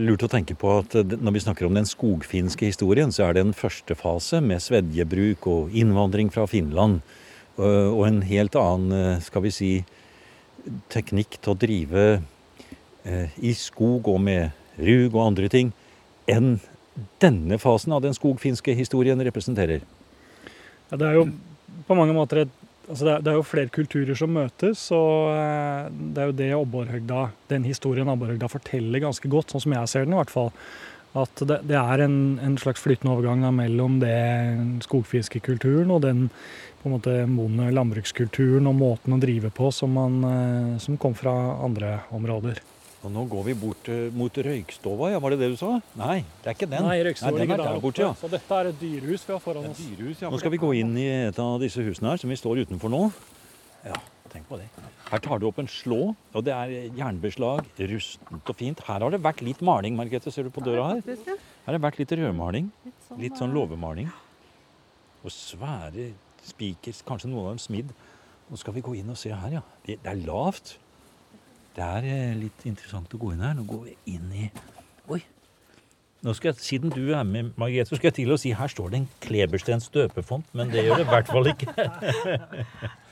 lurt 0.07 0.23
å 0.23 0.29
tenke 0.31 0.55
på 0.55 0.77
at 0.79 0.93
når 1.09 1.33
vi 1.35 1.41
snakker 1.43 1.67
om 1.67 1.75
den 1.75 1.89
skogfinske 1.89 2.69
historien, 2.69 3.11
så 3.11 3.25
er 3.25 3.35
det 3.35 3.41
en 3.43 3.57
første 3.57 3.97
fase 3.97 4.39
med 4.39 4.63
svedjebruk 4.63 5.49
og 5.51 5.73
innvandring 5.75 6.29
fra 6.31 6.45
Finland. 6.47 7.01
Øh, 7.59 7.91
Og 7.93 8.07
en 8.07 8.21
helt 8.21 8.55
annen, 8.55 8.91
øh, 8.91 9.21
skal 9.21 9.43
vi 9.43 9.51
si, 9.51 9.71
teknikk 10.91 11.39
til 11.39 11.53
å 11.53 11.59
drive 11.59 12.05
eh, 13.05 13.37
i 13.39 13.53
skog 13.57 14.07
og 14.11 14.19
med 14.21 14.51
rug 14.79 15.15
og 15.15 15.25
andre 15.25 15.49
ting, 15.51 15.71
enn 16.29 16.57
denne 17.23 17.59
fasen 17.59 17.95
av 17.95 18.03
den 18.03 18.15
skogfinske 18.15 18.75
historien 18.75 19.21
representerer. 19.23 19.85
Ja, 20.89 20.97
det 20.97 21.07
er 21.07 21.19
jo 21.19 21.29
på 21.87 21.97
mange 21.97 22.15
måter 22.15 22.45
et 22.45 22.55
Altså 22.89 23.05
det, 23.05 23.11
er, 23.13 23.19
det 23.21 23.29
er 23.29 23.35
jo 23.37 23.45
flere 23.45 23.69
kulturer 23.69 24.17
som 24.17 24.31
møtes, 24.33 24.87
og 24.97 25.27
eh, 25.29 25.89
det 25.93 26.21
er 26.23 26.29
jo 26.31 26.37
det 26.39 26.47
Abborhøgda, 26.57 27.19
den 27.51 27.67
historien 27.69 28.09
Abborhøgda 28.09 28.49
forteller 28.49 29.03
ganske 29.03 29.29
godt, 29.29 29.53
sånn 29.53 29.61
som 29.61 29.75
jeg 29.75 29.91
ser 29.91 30.07
den 30.07 30.15
i 30.15 30.17
hvert 30.17 30.33
fall. 30.33 30.49
At 31.13 31.43
det, 31.45 31.59
det 31.69 31.77
er 31.77 32.01
en, 32.07 32.17
en 32.41 32.57
slags 32.57 32.81
flytende 32.81 33.13
overgang 33.13 33.45
da, 33.45 33.51
mellom 33.53 33.99
det 34.01 34.15
skogfiskekulturen 34.87 35.93
og 35.93 36.01
den 36.07 36.25
på 36.81 36.89
en 36.89 36.95
måte 36.97 37.13
bonde- 37.27 37.69
landbrukskulturen 37.75 38.67
og 38.69 38.75
måten 38.79 39.15
å 39.15 39.19
drive 39.21 39.51
på 39.55 39.71
som, 39.75 39.93
man, 39.93 40.19
eh, 40.23 40.77
som 40.83 40.97
kom 40.97 41.15
fra 41.17 41.33
andre 41.63 41.99
områder. 42.15 42.61
Og 42.99 43.11
nå 43.15 43.21
går 43.31 43.43
vi 43.47 43.53
bort 43.55 43.87
eh, 43.87 44.09
mot 44.11 44.33
Røykstova, 44.43 45.11
ja, 45.13 45.19
var 45.23 45.31
det 45.31 45.39
det 45.39 45.51
du 45.53 45.57
sa? 45.59 45.77
Nei, 45.99 46.17
det 46.43 46.51
er 46.51 46.57
ikke 46.57 46.67
den. 46.67 46.83
Nei, 46.83 46.97
Røykstova 47.07 47.31
den 47.31 47.39
er 47.39 47.45
ligger 47.45 47.61
der 47.63 47.77
der 47.77 47.83
borte, 47.85 48.03
ja. 48.03 48.13
Så 48.19 48.27
dette 48.31 48.57
er 48.59 48.71
et 48.73 48.79
dyrehus 48.81 49.23
vi 49.27 49.35
har 49.35 49.43
foran 49.43 49.69
oss. 49.71 49.79
Nå 50.19 50.39
skal 50.41 50.51
vi 50.51 50.59
gå 50.59 50.71
inn 50.81 50.95
i 50.99 51.07
et 51.29 51.39
av 51.39 51.59
disse 51.63 51.83
husene 51.85 52.11
her, 52.11 52.19
som 52.19 52.31
vi 52.31 52.39
står 52.39 52.65
utenfor 52.65 52.91
nå. 52.91 53.05
Ja, 53.87 53.95
tenk 54.33 54.49
på 54.51 54.59
det. 54.59 54.67
Her 55.09 55.23
tar 55.23 55.39
du 55.39 55.47
opp 55.47 55.61
en 55.63 55.71
slå, 55.71 56.13
og 56.35 56.43
det 56.45 56.53
er 56.53 56.73
jernbeslag, 56.99 57.63
rustent 57.79 58.51
og 58.51 58.59
fint. 58.59 58.83
Her 58.85 58.99
har 59.05 59.15
det 59.15 59.23
vært 59.23 59.45
litt 59.47 59.63
maling, 59.63 59.95
Margrethe, 59.97 60.31
ser 60.35 60.43
du 60.45 60.51
på 60.53 60.61
døra 60.65 60.91
her? 60.91 61.01
Her 61.07 61.39
har 61.69 61.77
det 61.77 61.85
vært 61.87 62.01
litt 62.03 62.11
rødmaling, 62.19 62.67
Litt 62.83 63.37
sånn, 63.39 63.47
sånn 63.47 63.55
låvemaling. 63.55 64.11
Og 65.23 65.31
svære 65.33 66.11
spiker, 66.51 67.01
kanskje 67.07 67.31
noen 67.31 67.47
av 67.47 67.55
dem 67.55 67.63
smidd. 67.63 67.95
Nå 68.49 68.57
skal 68.57 68.75
vi 68.75 68.83
gå 68.85 68.95
inn 68.97 69.09
og 69.13 69.17
se 69.19 69.31
her, 69.33 69.59
ja. 69.59 69.65
Det, 69.85 69.99
det 70.03 70.11
er 70.13 70.21
lavt. 70.25 70.77
Det 71.75 71.85
er 71.85 72.07
eh, 72.09 72.37
litt 72.37 72.65
interessant 72.67 73.13
å 73.13 73.19
gå 73.21 73.33
inn 73.35 73.43
her. 73.45 73.57
Nå 73.57 73.65
går 73.69 73.89
vi 73.89 73.97
inn 74.15 74.31
i 74.33 74.47
Oi. 75.09 75.21
Nå 76.25 76.33
skal 76.35 76.51
jeg, 76.51 76.59
Siden 76.65 76.91
du 76.91 77.13
er 77.15 77.23
med, 77.23 77.53
Margrethe, 77.59 77.87
så 77.87 77.97
skal 77.97 78.09
jeg 78.09 78.17
til 78.19 78.33
å 78.33 78.37
si 78.41 78.51
her 78.57 78.71
står 78.71 78.91
det 78.91 78.99
en 78.99 79.05
Kleberstens 79.23 79.87
døpefont, 79.93 80.49
men 80.57 80.73
det 80.73 80.83
gjør 80.83 80.99
det 80.99 81.05
i 81.05 81.11
hvert 81.13 81.31
fall 81.31 81.53
ikke. 81.53 81.75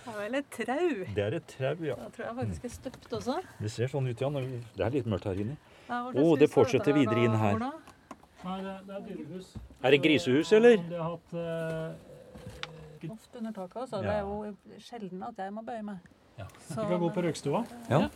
Det 0.07 0.23
er 0.23 0.31
vel 0.31 0.37
et 0.39 0.47
trau. 0.49 0.93
Det 1.15 1.23
er 1.23 1.33
et 1.37 1.51
trau, 1.51 1.83
ja. 1.85 1.95
Da 1.99 2.07
tror 2.15 2.23
jeg 2.25 2.35
faktisk 2.39 2.63
er 2.65 2.71
støpt 2.73 3.11
også. 3.13 3.35
Det 3.61 3.69
ser 3.71 3.91
sånn 3.91 4.07
ut, 4.09 4.21
ja. 4.23 4.29
Det 4.33 4.83
er 4.87 4.95
litt 4.95 5.07
mørkt 5.07 5.27
her 5.29 5.39
inne. 5.43 5.57
Ja, 5.85 5.99
Å, 5.99 6.11
slags 6.11 6.39
det 6.41 6.47
fortsetter 6.51 6.95
videre 6.97 7.27
inn 7.27 7.35
her. 7.37 7.59
Nei, 7.61 8.55
det, 8.65 8.73
det 8.87 8.95
er 8.97 9.03
dyrehus. 9.05 9.51
Er 9.83 9.93
det 9.93 9.99
grisehus, 10.03 10.51
eller? 10.57 10.79
De 10.89 10.97
har 10.97 11.13
hatt 11.13 11.37
eh, 11.37 12.16
Ofte 13.11 13.37
under 13.37 13.51
taket 13.51 13.75
også. 13.83 14.01
Det 14.01 14.05
Ja. 14.05 14.11
er 14.11 14.21
jo 14.21 14.55
sjelden 14.79 15.23
at 15.23 15.37
jeg 15.37 15.53
må 15.53 15.61
bøye 15.65 15.83
meg. 15.83 15.97
Ja. 16.37 16.45
Så, 16.69 16.81
Vi 16.81 16.87
kan 16.89 16.99
gå 16.99 17.09
på 17.13 17.21
Røykstua. 17.23 17.65
Ja. 17.89 18.09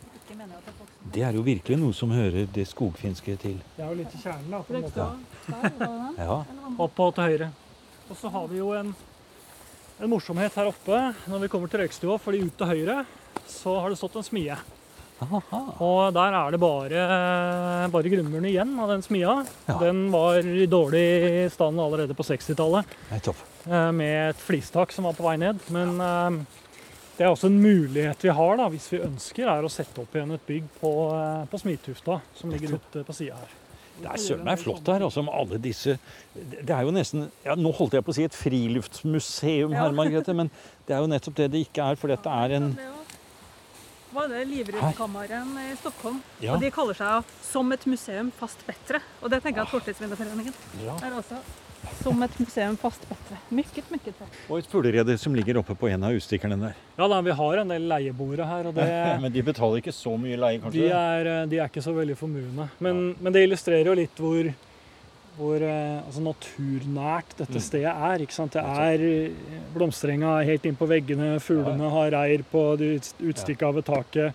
Det 1.12 1.22
er 1.22 1.32
jo 1.32 1.42
virkelig 1.42 1.78
noe 1.78 1.92
som 1.92 2.10
hører 2.10 2.46
det 2.52 2.68
skogfinske 2.68 3.36
til. 3.38 3.56
Det 3.76 3.84
er 3.84 3.88
jo 3.88 3.94
litt 3.94 4.14
i 4.14 4.18
kjernen, 4.18 4.50
da. 4.50 4.62
på 4.62 4.74
en 4.74 4.82
måte. 4.82 6.18
Ja. 6.18 6.44
Opp 6.78 7.00
og 7.00 7.14
til 7.14 7.24
høyre. 7.24 7.50
Og 8.10 8.16
så 8.16 8.30
har 8.30 8.46
vi 8.48 8.58
jo 8.58 8.72
en, 8.72 8.94
en 10.00 10.10
morsomhet 10.10 10.54
her 10.54 10.66
oppe 10.70 11.14
når 11.28 11.40
vi 11.40 11.48
kommer 11.48 11.68
til 11.68 11.80
Røykstua, 11.80 12.18
fordi 12.18 12.42
ut 12.46 12.56
til 12.58 12.66
høyre 12.66 13.06
så 13.48 13.80
har 13.80 13.88
det 13.90 13.98
stått 13.98 14.16
en 14.16 14.22
smie. 14.22 14.56
Aha. 15.22 15.60
Og 15.84 16.00
der 16.16 16.36
er 16.38 16.54
det 16.54 16.60
bare, 16.62 17.06
bare 17.92 18.12
grunnmuren 18.12 18.48
igjen 18.50 18.74
av 18.82 18.90
den 18.92 19.04
smia. 19.04 19.38
Ja. 19.68 19.78
Den 19.82 20.04
var 20.12 20.40
i 20.42 20.66
dårlig 20.70 21.06
stand 21.54 21.80
allerede 21.80 22.16
på 22.18 22.26
60-tallet. 22.26 22.90
Eh, 23.68 23.88
med 23.94 24.32
et 24.32 24.42
flistak 24.42 24.92
som 24.94 25.08
var 25.08 25.16
på 25.18 25.26
vei 25.26 25.38
ned. 25.40 25.62
Men 25.74 25.96
ja. 26.02 26.18
det 27.18 27.26
er 27.26 27.32
også 27.32 27.50
en 27.52 27.60
mulighet 27.62 28.26
vi 28.26 28.36
har, 28.36 28.54
da, 28.60 28.68
hvis 28.72 28.90
vi 28.94 29.02
ønsker, 29.06 29.48
er 29.48 29.64
å 29.64 29.72
sette 29.72 30.02
opp 30.04 30.14
igjen 30.16 30.36
et 30.36 30.46
bygg 30.48 30.70
på, 30.80 30.94
eh, 31.16 31.42
på 31.50 31.64
Smitufta, 31.64 32.20
som 32.38 32.54
ligger 32.54 32.78
ute 32.78 33.04
på 33.06 33.16
sida 33.16 33.38
her. 33.38 33.58
Det 34.02 34.08
er 34.08 34.20
søren 34.20 34.46
meg 34.46 34.60
flott 34.60 34.88
her, 34.88 35.04
altså, 35.04 35.22
med 35.24 35.34
alle 35.36 35.58
disse 35.62 35.98
Det 36.32 36.72
er 36.72 36.86
jo 36.86 36.94
nesten 36.94 37.26
ja, 37.44 37.54
Nå 37.58 37.72
holdt 37.76 37.98
jeg 37.98 38.06
på 38.06 38.12
å 38.14 38.16
si 38.16 38.24
et 38.26 38.36
friluftsmuseum 38.36 39.74
her, 39.76 39.94
Margrethe, 39.96 40.34
men 40.36 40.50
det 40.88 40.96
er 40.96 41.04
jo 41.04 41.10
nettopp 41.12 41.36
det 41.38 41.50
det 41.52 41.64
ikke 41.66 41.92
er, 41.92 41.98
for 42.00 42.12
dette 42.12 42.38
er 42.44 42.56
en 42.58 42.72
var 44.14 44.28
det 44.28 44.44
Livrustkammeren 44.50 45.56
i 45.64 45.72
Stockholm. 45.80 46.20
Ja. 46.42 46.54
Og 46.54 46.60
de 46.62 46.70
kaller 46.74 46.96
seg 46.98 47.34
som 47.46 47.72
et 47.74 47.84
museum 47.88 48.30
fast 48.38 48.62
bedre. 48.68 49.00
Og 49.22 49.30
det 49.32 49.42
tenker 49.44 49.62
jeg 49.62 49.68
at 49.68 49.74
Fortidsminneforeningen 49.74 50.54
Ja. 50.84 50.96
er 51.06 51.18
også 51.18 51.40
som 52.02 52.20
et 52.22 52.34
museum 52.38 52.76
fast 52.78 53.02
bedre. 53.10 53.38
Mykket, 53.50 53.88
mykket 53.90 54.14
bedre. 54.18 54.42
Og 54.48 54.58
et 54.60 54.68
fuglerede 54.70 55.16
som 55.18 55.34
ligger 55.34 55.58
oppe 55.58 55.74
på 55.78 55.88
en 55.90 56.04
av 56.06 56.14
utstikkerne 56.14 56.58
der. 56.60 56.76
Ja 56.98 57.08
da, 57.10 57.20
vi 57.26 57.34
har 57.34 57.62
en 57.62 57.72
del 57.74 57.88
leieboere 57.90 58.46
her, 58.46 58.68
og 58.70 58.74
det, 58.76 58.86
Men 59.24 59.32
de 59.34 59.42
betaler 59.42 59.82
ikke 59.82 59.94
så 59.96 60.14
mye 60.20 60.38
leie, 60.38 60.58
de, 60.58 60.62
kanskje? 60.62 60.90
er, 60.94 61.26
eh, 61.32 61.46
de 61.50 61.58
er 61.58 61.66
ikke 61.72 61.82
så 61.82 61.94
veldig 61.96 62.16
formuende. 62.20 62.68
Men, 62.78 63.02
men 63.20 63.34
det 63.34 63.42
illustrerer 63.48 63.90
jo 63.90 63.96
litt 63.98 64.22
hvor, 64.22 64.52
hvor 65.38 65.62
eh, 65.64 66.02
altså 66.06 66.20
naturnært 66.22 67.36
dette 67.38 67.54
Mm. 67.56 67.64
stedet 67.64 67.94
er. 67.94 68.18
ikke 68.20 68.34
sant? 68.36 68.52
Det 68.52 68.62
er 68.62 69.00
eh, 69.00 69.30
Blomsterenga 69.74 70.40
er 70.40 70.44
helt 70.50 70.66
inn 70.68 70.76
på 70.76 70.86
veggene, 70.90 71.38
fuglene 71.40 71.90
har 71.90 72.10
reir 72.12 72.42
på 72.52 72.64
utstikket 72.78 73.62
av 73.62 73.80
taket. 73.82 74.34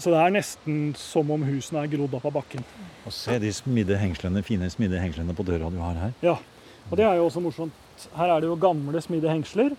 Så 0.00 0.10
det 0.14 0.20
er 0.22 0.30
nesten 0.32 0.94
som 0.96 1.28
om 1.30 1.42
husene 1.44 1.82
er 1.82 1.90
grodd 1.92 2.14
opp 2.14 2.24
av 2.30 2.32
bakken. 2.38 2.62
Og 3.04 3.12
se 3.12 3.38
de 3.42 3.50
smidde 3.52 3.98
hengslene, 4.00 4.42
fine 4.46 4.70
smidde 4.72 5.00
hengslene 5.02 5.34
på 5.36 5.44
døra 5.44 5.68
du 5.70 5.76
har 5.82 5.94
her. 5.94 6.12
Ja, 6.22 6.36
og 6.90 6.96
det 6.96 7.04
er 7.04 7.16
jo 7.18 7.26
også 7.28 7.42
morsomt. 7.44 7.72
Her 8.16 8.30
er 8.36 8.40
det 8.40 8.48
jo 8.48 8.56
gamle 8.56 9.00
smidde 9.04 9.28
hengsler. 9.28 9.74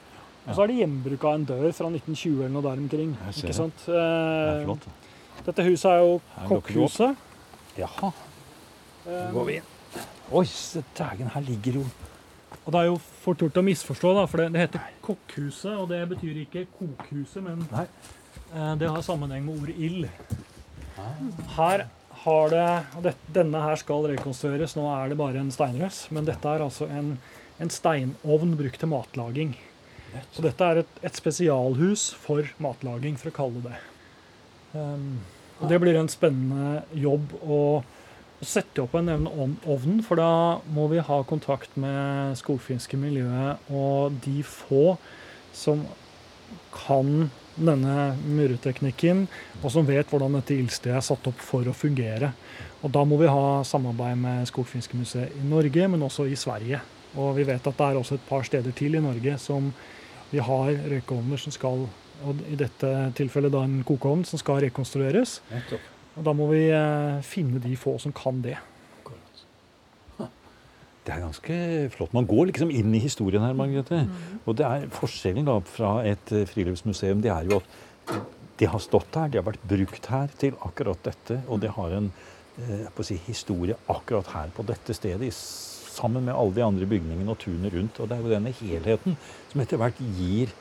Og 0.47 0.55
så 0.57 0.63
er 0.63 0.67
det 0.71 0.77
gjenbruk 0.81 1.23
av 1.25 1.35
en 1.37 1.45
dør 1.45 1.71
fra 1.73 1.87
1920 1.89 2.39
eller 2.43 2.49
noe 2.53 2.61
der 2.65 2.79
omkring. 2.81 3.15
Ikke 3.29 3.53
sant? 3.53 3.77
Det 3.85 3.93
Eh, 3.93 4.61
er 4.61 4.63
flott. 4.65 4.87
Dette 5.45 5.63
huset 5.65 5.85
er 5.91 5.99
jo 6.01 6.21
kokkhuset. 6.49 7.15
Jaha, 7.77 8.11
Nå 9.05 9.31
går 9.33 9.45
vi 9.47 9.55
inn. 9.61 9.69
Oi, 10.31 10.45
dægen, 10.95 11.27
her 11.33 11.43
ligger 11.43 11.81
jo 11.81 11.85
Og 12.63 12.71
det 12.71 12.79
er 12.79 12.85
jo 12.87 12.97
fort 13.23 13.41
gjort 13.41 13.57
å 13.57 13.63
misforstå, 13.65 14.11
da, 14.15 14.25
for 14.29 14.41
det, 14.41 14.51
det 14.53 14.61
heter 14.61 14.83
kokkhuset, 15.03 15.73
og 15.75 15.89
det 15.89 16.01
betyr 16.11 16.43
ikke 16.43 16.67
kokhuset, 16.77 17.41
men 17.43 17.63
Nei. 17.71 17.87
eh, 18.53 18.73
det 18.79 18.89
har 18.91 19.01
sammenheng 19.05 19.47
med 19.47 19.63
ordet 19.63 19.75
ild. 19.81 20.05
Her 21.55 21.87
har 22.21 22.53
det 22.53 22.67
det, 23.07 23.15
Denne 23.33 23.63
her 23.63 23.79
skal 23.81 24.05
rekonstrueres, 24.11 24.75
nå 24.77 24.85
er 24.93 25.11
det 25.11 25.17
bare 25.19 25.41
en 25.41 25.51
steinrøs, 25.53 26.03
men 26.13 26.29
dette 26.29 26.53
er 26.53 26.63
altså 26.63 26.85
en, 26.91 27.15
en 27.57 27.73
steinovn 27.73 28.53
brukt 28.59 28.79
til 28.79 28.91
matlaging. 28.93 29.55
Så 30.35 30.43
dette 30.45 30.67
er 30.67 30.83
et, 30.83 30.99
et 31.07 31.17
spesialhus 31.17 32.11
for 32.19 32.45
matlaging, 32.61 33.17
for 33.19 33.31
å 33.31 33.35
kalle 33.35 33.63
det 33.63 33.71
det. 33.71 33.81
Um, 34.75 35.17
og 35.61 35.69
det 35.71 35.79
blir 35.83 35.97
en 35.99 36.09
spennende 36.11 36.83
jobb 36.97 37.33
og 37.41 37.83
sette 38.41 38.81
opp 38.83 38.95
en 38.97 39.11
evne 39.13 39.31
ovn, 39.69 39.99
for 40.05 40.19
da 40.19 40.61
må 40.73 40.87
vi 40.91 41.01
ha 41.03 41.21
kontakt 41.29 41.75
med 41.79 42.37
skogfinske 42.39 42.97
miljøet 42.99 43.69
og 43.69 44.17
de 44.25 44.41
få 44.47 44.95
som 45.53 45.83
kan 46.73 47.29
denne 47.55 47.95
mureteknikken, 48.23 49.25
og 49.61 49.71
som 49.73 49.87
vet 49.87 50.09
hvordan 50.09 50.37
dette 50.39 50.55
ildstedet 50.55 50.97
er 50.97 51.05
satt 51.05 51.27
opp 51.29 51.41
for 51.43 51.67
å 51.67 51.75
fungere. 51.75 52.31
Og 52.81 52.93
da 52.95 53.03
må 53.05 53.19
vi 53.21 53.29
ha 53.29 53.61
samarbeid 53.67 54.17
med 54.17 54.47
Skogfinske 54.49 54.97
museet 54.97 55.35
i 55.37 55.45
Norge, 55.45 55.87
men 55.91 56.01
også 56.01 56.25
i 56.31 56.37
Sverige. 56.39 56.79
Og 57.19 57.35
vi 57.37 57.45
vet 57.45 57.67
at 57.67 57.77
det 57.77 57.87
er 57.87 57.99
også 57.99 58.17
et 58.17 58.29
par 58.29 58.47
steder 58.47 58.73
til 58.73 58.95
i 58.97 59.03
Norge 59.03 59.35
som 59.41 59.69
vi 60.31 60.39
har 60.41 60.71
røykeovner 60.71 61.41
som 61.41 61.53
skal 61.53 61.85
og 62.21 62.41
i 62.53 62.57
dette 62.57 62.89
tilfellet 63.17 63.53
da 63.53 63.63
en 63.65 63.79
kokeovn 63.85 64.21
som 64.29 64.37
skal 64.37 64.61
rekonstrueres. 64.65 65.39
Nettopp. 65.49 65.90
Og 66.17 66.25
da 66.27 66.33
må 66.35 66.49
vi 66.51 66.65
eh, 66.73 67.21
finne 67.23 67.61
de 67.63 67.77
få 67.79 67.95
som 68.01 68.13
kan 68.15 68.41
det. 68.43 68.57
Det 71.01 71.15
er 71.15 71.23
ganske 71.23 71.55
flott. 71.95 72.11
Man 72.13 72.27
går 72.29 72.51
liksom 72.51 72.69
inn 72.69 72.93
i 72.93 73.01
historien 73.01 73.41
her, 73.41 73.55
Margrethe. 73.57 74.03
Og 74.45 74.57
det 74.59 74.67
er 74.67 74.91
forskjellen 74.93 75.47
da 75.47 75.57
fra 75.65 75.95
et 76.05 76.33
eh, 76.35 76.45
friluftsmuseum, 76.49 77.23
det 77.23 77.31
er 77.33 77.49
jo 77.49 77.57
at 77.61 78.19
det 78.61 78.69
har 78.69 78.81
stått 78.83 79.17
her, 79.17 79.31
det 79.31 79.39
har 79.39 79.47
vært 79.47 79.65
brukt 79.65 80.11
her 80.11 80.29
til 80.37 80.53
akkurat 80.61 81.01
dette, 81.07 81.39
og 81.49 81.63
det 81.63 81.71
har 81.73 81.95
en 81.97 82.11
eh, 82.61 83.01
si, 83.07 83.17
historie 83.25 83.77
akkurat 83.89 84.29
her 84.35 84.53
på 84.53 84.65
dette 84.67 84.93
stedet, 84.93 85.31
sammen 85.33 86.27
med 86.27 86.37
alle 86.37 86.55
de 86.59 86.63
andre 86.63 86.87
bygningene 86.87 87.33
og 87.33 87.41
tunet 87.41 87.73
rundt. 87.73 87.97
Og 87.97 88.09
det 88.09 88.17
er 88.17 88.21
jo 88.21 88.35
denne 88.35 88.53
helheten 88.61 89.17
som 89.49 89.63
etter 89.63 89.81
hvert 89.81 90.05
gir 90.19 90.53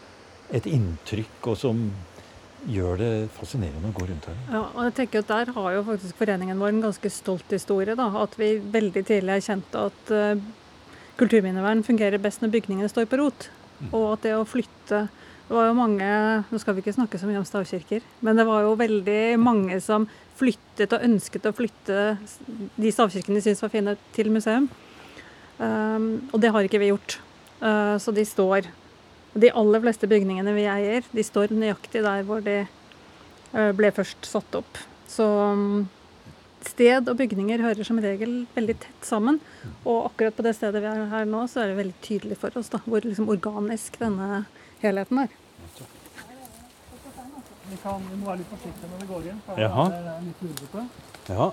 et 0.57 0.66
inntrykk, 0.66 1.37
og 1.53 1.61
som 1.61 1.85
gjør 2.68 2.99
det 3.01 3.12
fascinerende 3.35 3.90
å 3.90 3.96
gå 3.96 4.07
rundt 4.09 4.27
her. 4.29 4.40
Ja, 4.53 4.62
og 4.68 4.83
jeg 4.88 4.96
tenker 4.99 5.23
at 5.23 5.31
Der 5.31 5.53
har 5.57 5.70
jo 5.75 5.85
faktisk 5.87 6.18
foreningen 6.20 6.61
vår 6.61 6.75
en 6.75 6.83
ganske 6.85 7.11
stolt 7.12 7.55
historie. 7.55 7.96
da, 7.96 8.09
At 8.23 8.37
vi 8.38 8.59
veldig 8.59 9.05
tidlig 9.07 9.38
erkjente 9.38 9.87
at 9.88 10.12
uh, 10.12 10.37
kulturminnevern 11.20 11.85
fungerer 11.87 12.18
best 12.18 12.42
når 12.42 12.53
bygningene 12.55 12.90
står 12.92 13.09
på 13.09 13.20
rot. 13.20 13.49
Og 13.90 14.12
at 14.12 14.27
det 14.27 14.37
å 14.37 14.44
flytte 14.44 15.09
Det 15.49 15.57
var 15.57 15.70
jo 15.70 15.77
mange 15.79 16.09
Nå 16.51 16.59
skal 16.61 16.77
vi 16.77 16.83
ikke 16.85 16.92
snakke 16.92 17.18
så 17.18 17.27
mye 17.27 17.40
om 17.40 17.46
stavkirker, 17.49 18.05
men 18.20 18.37
det 18.37 18.44
var 18.46 18.62
jo 18.62 18.77
veldig 18.79 19.38
mange 19.40 19.81
som 19.83 20.05
flyttet 20.38 20.92
og 20.94 21.03
ønsket 21.05 21.49
å 21.49 21.53
flytte 21.57 22.05
de 22.77 22.92
stavkirkene 22.92 23.40
de 23.40 23.42
syntes 23.44 23.64
var 23.64 23.73
fine, 23.73 23.96
til 24.14 24.31
museum. 24.33 24.68
Um, 25.59 26.29
og 26.33 26.38
det 26.40 26.53
har 26.55 26.64
ikke 26.64 26.81
vi 26.81 26.92
gjort. 26.92 27.18
Uh, 27.61 27.99
så 28.01 28.14
de 28.14 28.25
står 28.25 28.70
De 29.35 29.51
aller 29.55 29.83
fleste 29.85 30.09
bygningene 30.11 30.53
vi 30.57 30.66
eier, 30.66 31.07
de 31.14 31.23
står 31.25 31.53
nøyaktig 31.55 32.03
der 32.03 32.25
hvor 32.27 32.43
de 32.43 32.57
eh, 32.64 33.73
ble 33.79 33.90
først 33.95 34.27
satt 34.27 34.57
opp. 34.59 34.81
Så 35.11 35.27
mm, 35.27 35.85
sted 36.66 37.09
og 37.09 37.19
bygninger 37.19 37.62
hører 37.62 37.87
som 37.87 38.01
regel 38.03 38.45
veldig 38.57 38.77
tett 38.83 39.07
sammen. 39.07 39.38
Og 39.85 40.11
akkurat 40.11 40.37
på 40.37 40.47
det 40.47 40.57
stedet 40.59 40.83
vi 40.83 40.90
er 40.90 41.07
her 41.12 41.29
nå, 41.31 41.45
så 41.51 41.62
er 41.62 41.71
det 41.71 41.79
veldig 41.79 41.99
tydelig 42.05 42.40
for 42.40 42.59
oss 42.59 42.73
da, 42.73 42.83
hvor 42.87 43.07
liksom 43.07 43.31
organisk 43.33 44.01
denne 44.03 44.45
helheten 44.83 45.23
er. 45.25 45.37
Vi, 47.71 47.79
kan, 47.79 48.03
vi 48.03 48.16
må 48.19 48.27
være 48.27 48.40
litt 48.40 48.51
forsiktige 48.51 48.90
når 48.90 49.05
vi 49.05 49.09
går 49.12 49.31
inn. 49.31 49.38
for 49.47 49.62
Jaha. 49.62 49.85
det 49.95 50.01
er 50.11 50.25
litt 50.27 50.43
lurvete. 50.47 50.87
Ja, 51.31 51.53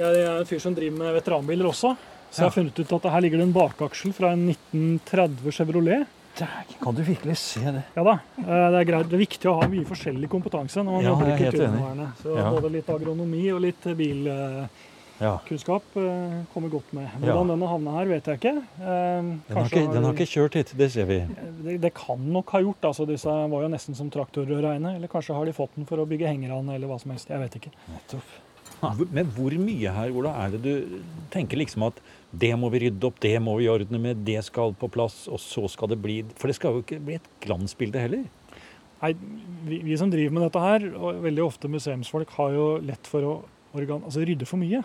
Jeg 0.00 0.24
er 0.24 0.40
en 0.40 0.48
fyr 0.48 0.60
som 0.64 0.74
driver 0.74 0.98
med 0.98 1.14
veteranbiler 1.20 1.68
også. 1.68 1.94
Så 2.34 2.42
jeg 2.42 2.48
har 2.48 2.54
funnet 2.56 2.78
ut 2.80 2.92
at 2.96 3.04
her 3.12 3.22
ligger 3.22 3.38
det 3.38 3.46
en 3.46 3.54
bakaksel 3.54 4.14
fra 4.16 4.32
en 4.34 4.48
1930 4.50 5.54
Chevrolet. 5.54 6.08
Dægen, 6.34 6.78
kan 6.82 6.94
du 6.96 7.02
virkelig 7.06 7.36
se 7.38 7.60
det? 7.60 7.82
Ja 7.94 8.02
da, 8.02 8.12
eh, 8.38 8.44
Det 8.44 8.80
er 8.80 8.84
greit. 8.88 9.08
Det 9.08 9.14
er 9.14 9.22
viktig 9.22 9.46
å 9.50 9.60
ha 9.60 9.68
mye 9.70 9.84
forskjellig 9.86 10.28
kompetanse 10.32 10.82
når 10.82 10.92
man 10.96 11.02
Ja, 11.04 11.10
jobber 11.12 11.28
i 11.28 11.32
er 11.32 11.38
kulturminnvernet. 11.50 12.16
Så 12.22 12.36
Ja. 12.36 12.50
både 12.50 12.70
litt 12.72 12.88
agronomi 12.90 13.52
og 13.54 13.60
litt 13.62 13.82
bilkunnskap 13.84 15.82
Ja. 15.94 16.02
eh, 16.02 16.42
kommer 16.52 16.68
godt 16.70 16.92
med. 16.92 17.08
Ja. 17.22 17.32
Hvordan 17.32 17.48
den 17.48 17.60
har 17.60 17.68
havna 17.68 17.90
her, 17.98 18.04
vet 18.06 18.24
jeg 18.26 18.40
ikke. 18.40 18.56
Eh, 18.80 19.22
Den 19.22 19.40
har, 19.56 19.64
ikke, 19.64 19.92
den 19.92 20.02
har 20.04 20.12
ikke 20.12 20.26
kjørt 20.26 20.54
hit, 20.54 20.72
det 20.76 20.90
ser 20.92 21.04
vi. 21.06 21.20
det, 21.62 21.80
det 21.80 21.94
kan 21.94 22.18
nok 22.32 22.50
ha 22.50 22.58
gjort. 22.60 22.80
altså 22.82 23.06
Disse 23.06 23.26
var 23.26 23.62
jo 23.62 23.68
nesten 23.68 23.94
som 23.94 24.10
traktorer 24.10 24.58
å 24.58 24.62
regne. 24.62 24.96
Eller 24.96 25.06
kanskje 25.08 25.34
har 25.34 25.44
de 25.44 25.52
fått 25.52 25.70
den 25.76 25.86
for 25.86 25.98
å 25.98 26.06
bygge 26.06 26.26
hengerne 26.26 26.74
eller 26.74 26.88
hva 26.88 26.98
som 27.00 27.12
helst. 27.12 27.28
Jeg 27.28 27.38
vet 27.38 27.54
ikke. 27.62 27.70
Nettopp. 27.92 28.22
Men 29.12 29.26
hvor 29.26 29.50
mye 29.56 29.88
her, 29.94 30.10
Ola, 30.10 30.34
er 30.44 30.50
det 30.50 30.62
du 30.62 31.00
tenker 31.30 31.56
liksom 31.56 31.86
at 31.86 31.94
det 32.40 32.52
må 32.58 32.70
vi 32.72 32.84
rydde 32.86 33.08
opp, 33.08 33.20
det 33.22 33.34
må 33.42 33.56
vi 33.60 33.68
ordne 33.70 34.00
med, 34.00 34.22
det 34.26 34.40
skal 34.46 34.74
på 34.78 34.90
plass, 34.92 35.24
og 35.30 35.40
så 35.42 35.66
skal 35.70 35.92
det 35.92 36.00
bli 36.02 36.20
For 36.38 36.50
det 36.50 36.56
skal 36.58 36.76
jo 36.76 36.84
ikke 36.84 37.02
bli 37.04 37.18
et 37.18 37.28
glansbilde 37.44 38.00
heller. 38.02 38.24
Nei, 39.02 39.12
vi, 39.68 39.80
vi 39.84 39.98
som 40.00 40.10
driver 40.12 40.34
med 40.34 40.46
dette 40.46 40.62
her, 40.62 40.88
og 40.96 41.22
veldig 41.24 41.44
ofte 41.44 41.70
museumsfolk, 41.70 42.32
har 42.38 42.54
jo 42.56 42.68
lett 42.84 43.10
for 43.10 43.28
å 43.28 43.34
organ, 43.74 44.04
altså 44.06 44.24
rydde 44.24 44.48
for 44.48 44.62
mye. 44.62 44.80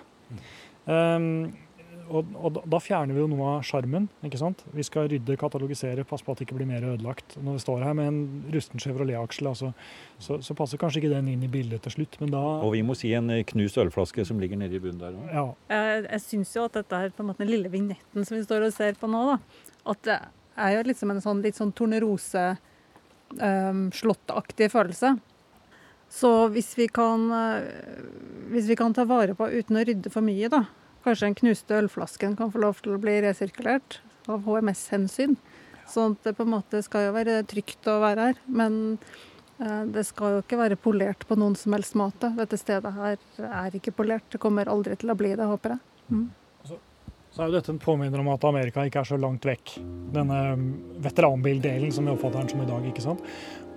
Um, 0.89 1.51
og, 2.09 2.25
og 2.35 2.57
da- 2.69 2.79
fjerner 2.81 3.13
vi 3.13 3.21
jo 3.21 3.27
noe 3.31 3.47
av 3.57 3.63
sjarmen. 3.67 4.07
ikke 4.25 4.39
sant? 4.41 4.63
Vi 4.73 4.83
skal 4.83 5.07
rydde, 5.11 5.37
katalogisere, 5.37 6.03
passe 6.09 6.25
på 6.25 6.31
at 6.33 6.39
det 6.41 6.47
ikke 6.47 6.57
blir 6.57 6.67
mer 6.69 6.81
ødelagt. 6.89 7.37
Når 7.41 7.57
vi 7.59 7.63
står 7.63 7.83
her 7.85 7.93
med 7.97 8.07
en 8.11 8.19
rusten 8.53 8.81
Chevrolet-aksel, 8.81 9.47
altså, 9.51 9.71
så, 10.19 10.39
så 10.41 10.55
passer 10.57 10.81
kanskje 10.81 11.03
ikke 11.03 11.13
den 11.13 11.27
inn 11.33 11.43
i 11.45 11.51
bildet 11.51 11.81
til 11.85 11.91
slutt. 11.99 12.17
Men 12.21 12.33
da 12.33 12.41
Og 12.65 12.73
vi 12.73 12.81
må 12.83 12.95
si 12.97 13.13
en 13.13 13.29
eh, 13.33 13.43
knust 13.47 13.77
ølflaske 13.77 14.25
som 14.25 14.39
ligger 14.41 14.57
nede 14.61 14.75
i 14.75 14.83
bunnen 14.83 14.99
der 14.99 15.13
òg. 15.15 15.29
ja, 15.33 15.45
Jeg, 15.75 16.03
jeg 16.09 16.25
syns 16.25 16.55
jo 16.57 16.65
at 16.65 16.73
dette 16.81 16.95
er 17.05 17.09
på 17.15 17.23
en 17.23 17.29
måte 17.31 17.43
den 17.45 17.53
lille 17.53 17.69
vignetten 17.71 18.25
som 18.25 18.37
vi 18.37 18.43
står 18.47 18.67
og 18.69 18.73
ser 18.75 18.97
på 18.99 19.07
nå, 19.11 19.23
da. 19.35 19.37
At 19.93 20.01
det 20.09 20.19
er 20.59 20.75
jo 20.75 20.83
liksom 20.89 21.11
en 21.13 21.21
sånn 21.23 21.41
litt 21.45 21.55
sånn 21.55 21.71
tornerose 21.77 22.47
um, 23.39 23.85
slottaktig 23.95 24.71
følelse. 24.73 25.13
Så 26.09 26.29
hvis 26.49 26.71
vi 26.73 26.87
kan 26.89 27.27
eh, 27.31 27.67
Hvis 28.49 28.65
vi 28.65 28.75
kan 28.79 28.95
ta 28.97 29.03
vare 29.05 29.35
på 29.37 29.45
uten 29.45 29.77
å 29.77 29.83
rydde 29.85 30.09
for 30.09 30.25
mye, 30.25 30.49
da. 30.49 30.63
Kanskje 31.09 31.25
den 31.25 31.39
knuste 31.39 31.73
ølflasken 31.73 32.35
kan 32.37 32.51
få 32.53 32.59
lov 32.61 32.83
til 32.85 32.93
å 32.93 32.99
bli 33.01 33.15
resirkulert 33.25 33.95
av 34.29 34.43
HMS-hensyn. 34.45 35.39
Sånn 35.89 36.13
at 36.13 36.27
det 36.27 36.35
på 36.37 36.45
en 36.45 36.51
måte 36.53 36.83
skal 36.85 37.07
jo 37.07 37.15
være 37.15 37.39
trygt 37.49 37.89
å 37.89 37.95
være 38.03 38.27
her. 38.27 38.41
Men 38.45 38.75
eh, 39.57 39.87
det 39.89 40.03
skal 40.05 40.35
jo 40.35 40.43
ikke 40.43 40.59
være 40.59 40.77
polert 40.77 41.25
på 41.25 41.37
noen 41.39 41.57
som 41.57 41.73
helst 41.73 41.97
måte. 41.97 42.29
Dette 42.37 42.59
stedet 42.61 42.93
her 42.93 43.17
er 43.41 43.79
ikke 43.79 43.95
polert. 43.97 44.27
Det 44.29 44.41
kommer 44.43 44.69
aldri 44.69 44.99
til 45.01 45.09
å 45.09 45.17
bli 45.17 45.33
det, 45.33 45.49
håper 45.49 45.79
jeg. 45.79 45.81
Mm. 46.13 46.27
Så 46.69 47.41
er 47.41 47.49
jo 47.49 47.57
dette 47.57 47.73
en 47.73 47.81
påminner 47.81 48.21
om 48.21 48.29
at 48.35 48.45
Amerika 48.45 48.85
ikke 48.85 49.01
er 49.01 49.09
så 49.09 49.17
langt 49.17 49.49
vekk. 49.49 49.79
Denne 50.13 50.39
um, 50.53 50.71
veteranbildelen 51.01 51.93
som 51.93 52.05
vi 52.05 52.13
oppfatter 52.13 52.43
den 52.43 52.53
som 52.53 52.61
i 52.61 52.69
dag. 52.69 52.85
ikke 52.85 53.05
sant? 53.05 53.25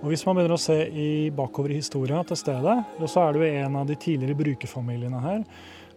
Og 0.03 0.11
Hvis 0.11 0.25
man 0.27 0.37
begynner 0.37 0.57
å 0.57 0.61
se 0.61 0.83
i 0.85 1.11
bakover 1.33 1.73
i 1.73 1.81
historia 1.81 2.21
til 2.29 2.37
stedet, 2.37 2.81
så 3.07 3.25
er 3.25 3.33
det 3.33 3.41
jo 3.41 3.61
en 3.63 3.77
av 3.81 3.89
de 3.89 3.97
tidligere 3.97 4.37
brukerfamiliene 4.37 5.21
her 5.25 5.45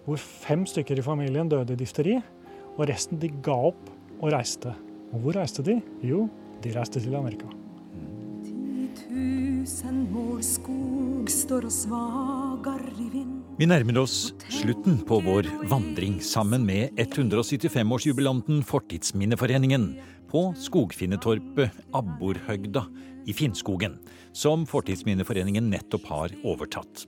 hvor 0.06 0.20
fem 0.22 0.64
stykker 0.68 1.00
i 1.00 1.04
familien 1.04 1.50
døde 1.50 1.74
i 1.74 1.80
difteri, 1.80 2.16
og 2.76 2.86
resten 2.90 3.18
de 3.20 3.30
ga 3.42 3.56
opp 3.72 3.90
og 4.20 4.30
reiste. 4.32 4.72
Og 5.12 5.22
hvor 5.22 5.38
reiste 5.38 5.64
de? 5.66 5.80
Jo, 6.06 6.26
de 6.62 6.74
reiste 6.76 7.02
til 7.02 7.16
Amerika. 7.18 7.50
Titusen 8.46 10.04
mål 10.12 10.42
skog 10.46 11.30
står 11.30 11.66
og 11.68 11.74
svagar 11.74 12.84
i 12.94 13.08
vind. 13.12 13.32
Vi 13.56 13.66
nærmer 13.66 14.02
oss 14.02 14.34
slutten 14.52 14.98
på 15.08 15.18
vår 15.24 15.48
vandring 15.70 16.18
sammen 16.22 16.66
med 16.68 16.92
175-årsjubilanten 17.00 18.60
Fortidsminneforeningen 18.68 19.94
på 20.30 20.50
skogfinnetorpet 20.60 21.72
Abborhøgda 21.96 22.84
i 23.26 23.34
Finnskogen, 23.34 23.98
som 24.32 24.64
Fortidsminneforeningen 24.68 25.68
nettopp 25.70 26.06
har 26.10 26.34
overtatt. 26.46 27.04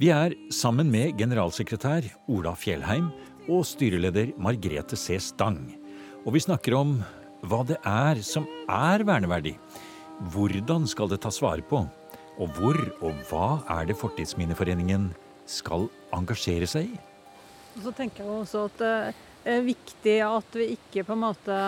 Vi 0.00 0.10
er 0.12 0.34
sammen 0.52 0.90
med 0.90 1.18
generalsekretær 1.18 2.06
Ola 2.28 2.54
Fjellheim 2.58 3.10
og 3.48 3.64
styreleder 3.68 4.32
Margrete 4.40 4.98
C. 4.98 5.18
Stang. 5.22 5.60
Og 6.24 6.34
vi 6.34 6.42
snakker 6.44 6.76
om 6.78 6.96
hva 7.44 7.60
det 7.68 7.76
er 7.86 8.20
som 8.24 8.46
er 8.70 9.04
verneverdig. 9.06 9.54
Hvordan 10.32 10.88
skal 10.90 11.10
det 11.12 11.20
tas 11.24 11.40
vare 11.44 11.64
på? 11.66 11.84
Og 12.40 12.56
hvor 12.56 12.78
og 13.04 13.18
hva 13.28 13.48
er 13.76 13.86
det 13.90 13.98
Fortidsminneforeningen 14.00 15.12
skal 15.46 15.88
engasjere 16.16 16.66
seg 16.70 16.90
i? 16.90 17.00
Og 17.74 17.86
så 17.86 17.94
tenker 17.94 18.24
jeg 18.24 18.32
også 18.32 18.66
at 18.68 18.80
det 18.80 18.92
er 19.54 19.66
viktig 19.66 20.16
at 20.26 20.56
vi 20.56 20.70
ikke 20.74 21.04
på 21.06 21.14
en 21.14 21.24
måte 21.26 21.58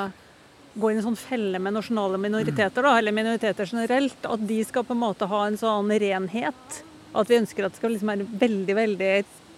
inn 0.76 0.98
i 0.98 1.00
en 1.00 1.06
sånn 1.08 1.18
felle 1.18 1.60
med 1.62 1.74
nasjonale 1.76 2.18
minoriteter, 2.20 2.84
da, 2.84 2.96
eller 2.98 3.14
minoriteter 3.16 3.68
generelt. 3.70 4.18
At 4.28 4.42
de 4.48 4.58
skal 4.68 4.84
på 4.84 4.94
en 4.96 5.02
måte 5.02 5.28
ha 5.30 5.42
en 5.46 5.58
sånn 5.60 5.92
renhet. 6.02 6.80
At 7.16 7.30
vi 7.32 7.38
ønsker 7.40 7.68
at 7.68 7.80
liksom 7.82 8.12
veldig, 8.38 8.74
veldig 8.76 9.12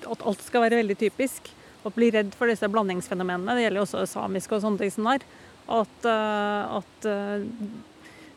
At 0.07 0.22
alt 0.22 0.42
skal 0.46 0.62
være 0.66 0.78
veldig 0.83 0.98
typisk. 0.98 1.50
Og 1.83 1.94
bli 1.96 2.11
redd 2.14 2.35
for 2.38 2.50
disse 2.50 2.68
blandingsfenomenene. 2.70 3.57
Det 3.57 3.66
gjelder 3.66 3.81
jo 3.81 3.87
også 3.87 4.07
samiske 4.11 4.54
og 4.54 4.62
sånne 4.62 4.83
ting 4.83 4.94
som 4.94 5.11
der. 5.11 5.26
At, 5.68 5.96
uh, 6.07 6.78
at 6.78 7.09
uh, 7.11 7.42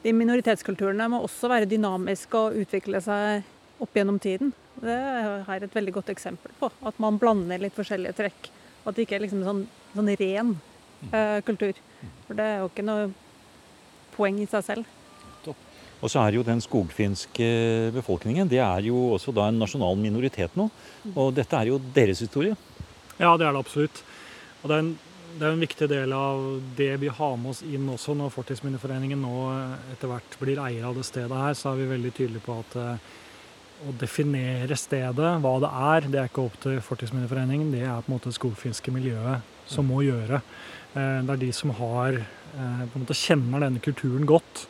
de 0.02 0.14
minoritetskulturene 0.18 1.08
må 1.14 1.22
også 1.26 1.52
være 1.52 1.70
dynamiske 1.70 2.38
og 2.38 2.58
utvikle 2.64 3.02
seg 3.04 3.46
opp 3.82 3.96
gjennom 3.98 4.18
tiden. 4.22 4.52
Det 4.82 4.98
er 4.98 5.46
her 5.48 5.66
et 5.66 5.78
veldig 5.78 5.94
godt 6.00 6.12
eksempel 6.14 6.54
på. 6.60 6.72
At 6.86 6.98
man 7.02 7.22
blander 7.22 7.62
litt 7.62 7.78
forskjellige 7.78 8.18
trekk. 8.18 8.52
At 8.86 8.98
det 8.98 9.06
ikke 9.06 9.20
er 9.20 9.26
liksom 9.28 9.46
sånn, 9.46 9.66
sånn 9.94 10.14
ren 10.18 10.56
kultur. 11.48 11.78
For 12.28 12.38
det 12.38 12.46
er 12.46 12.60
jo 12.62 12.70
ikke 12.70 12.86
noe 12.86 13.12
poeng 14.16 14.38
i 14.42 14.50
seg 14.50 14.68
selv. 14.68 14.98
Og 16.02 16.10
så 16.10 16.24
er 16.24 16.36
jo 16.36 16.46
den 16.46 16.62
skogfinske 16.64 17.48
befolkningen 17.94 18.50
det 18.50 18.60
er 18.64 18.88
jo 18.88 19.12
også 19.16 19.34
da 19.36 19.48
en 19.50 19.62
nasjonal 19.62 20.00
minoritet 20.02 20.58
nå. 20.58 20.68
Og 21.14 21.30
dette 21.38 21.58
er 21.58 21.70
jo 21.70 21.78
deres 21.94 22.24
historie. 22.26 22.58
Ja, 23.20 23.36
det 23.38 23.46
er 23.46 23.54
det 23.54 23.62
absolutt. 23.62 24.02
Og 24.62 24.70
det 24.70 24.76
er 24.76 24.82
en, 24.82 24.92
det 25.38 25.46
er 25.46 25.54
en 25.54 25.62
viktig 25.62 25.90
del 25.92 26.16
av 26.18 26.46
det 26.78 26.96
vi 27.04 27.12
har 27.14 27.36
med 27.38 27.54
oss 27.54 27.62
inn 27.66 27.86
også 27.94 28.16
når 28.18 28.34
Fortidsminneforeningen 28.34 29.22
nå 29.22 29.36
etter 29.94 30.10
hvert 30.10 30.38
blir 30.42 30.62
eier 30.64 30.90
av 30.90 30.98
det 30.98 31.06
stedet 31.06 31.44
her, 31.44 31.58
så 31.58 31.72
er 31.72 31.84
vi 31.84 31.92
veldig 31.94 32.14
tydelige 32.18 32.46
på 32.48 32.58
at 32.64 32.78
eh, 32.82 33.12
å 33.88 33.94
definere 33.98 34.78
stedet, 34.78 35.32
hva 35.42 35.54
det 35.62 35.72
er, 35.72 36.08
det 36.12 36.20
er 36.22 36.30
ikke 36.30 36.46
opp 36.46 36.58
til 36.62 36.78
Fortidsminneforeningen. 36.86 37.72
Det 37.74 37.82
er 37.86 38.04
på 38.04 38.12
en 38.12 38.16
måte 38.16 38.30
det 38.30 38.38
skogfinske 38.38 38.94
miljøet 38.94 39.48
som 39.70 39.88
må 39.90 40.04
gjøre. 40.06 40.42
Eh, 40.94 41.18
det 41.26 41.34
er 41.34 41.42
de 41.42 41.52
som 41.56 41.74
har, 41.78 42.20
eh, 42.20 42.84
på 42.86 43.00
en 43.00 43.06
måte 43.06 43.18
kjenner 43.18 43.66
denne 43.66 43.82
kulturen 43.82 44.28
godt. 44.30 44.68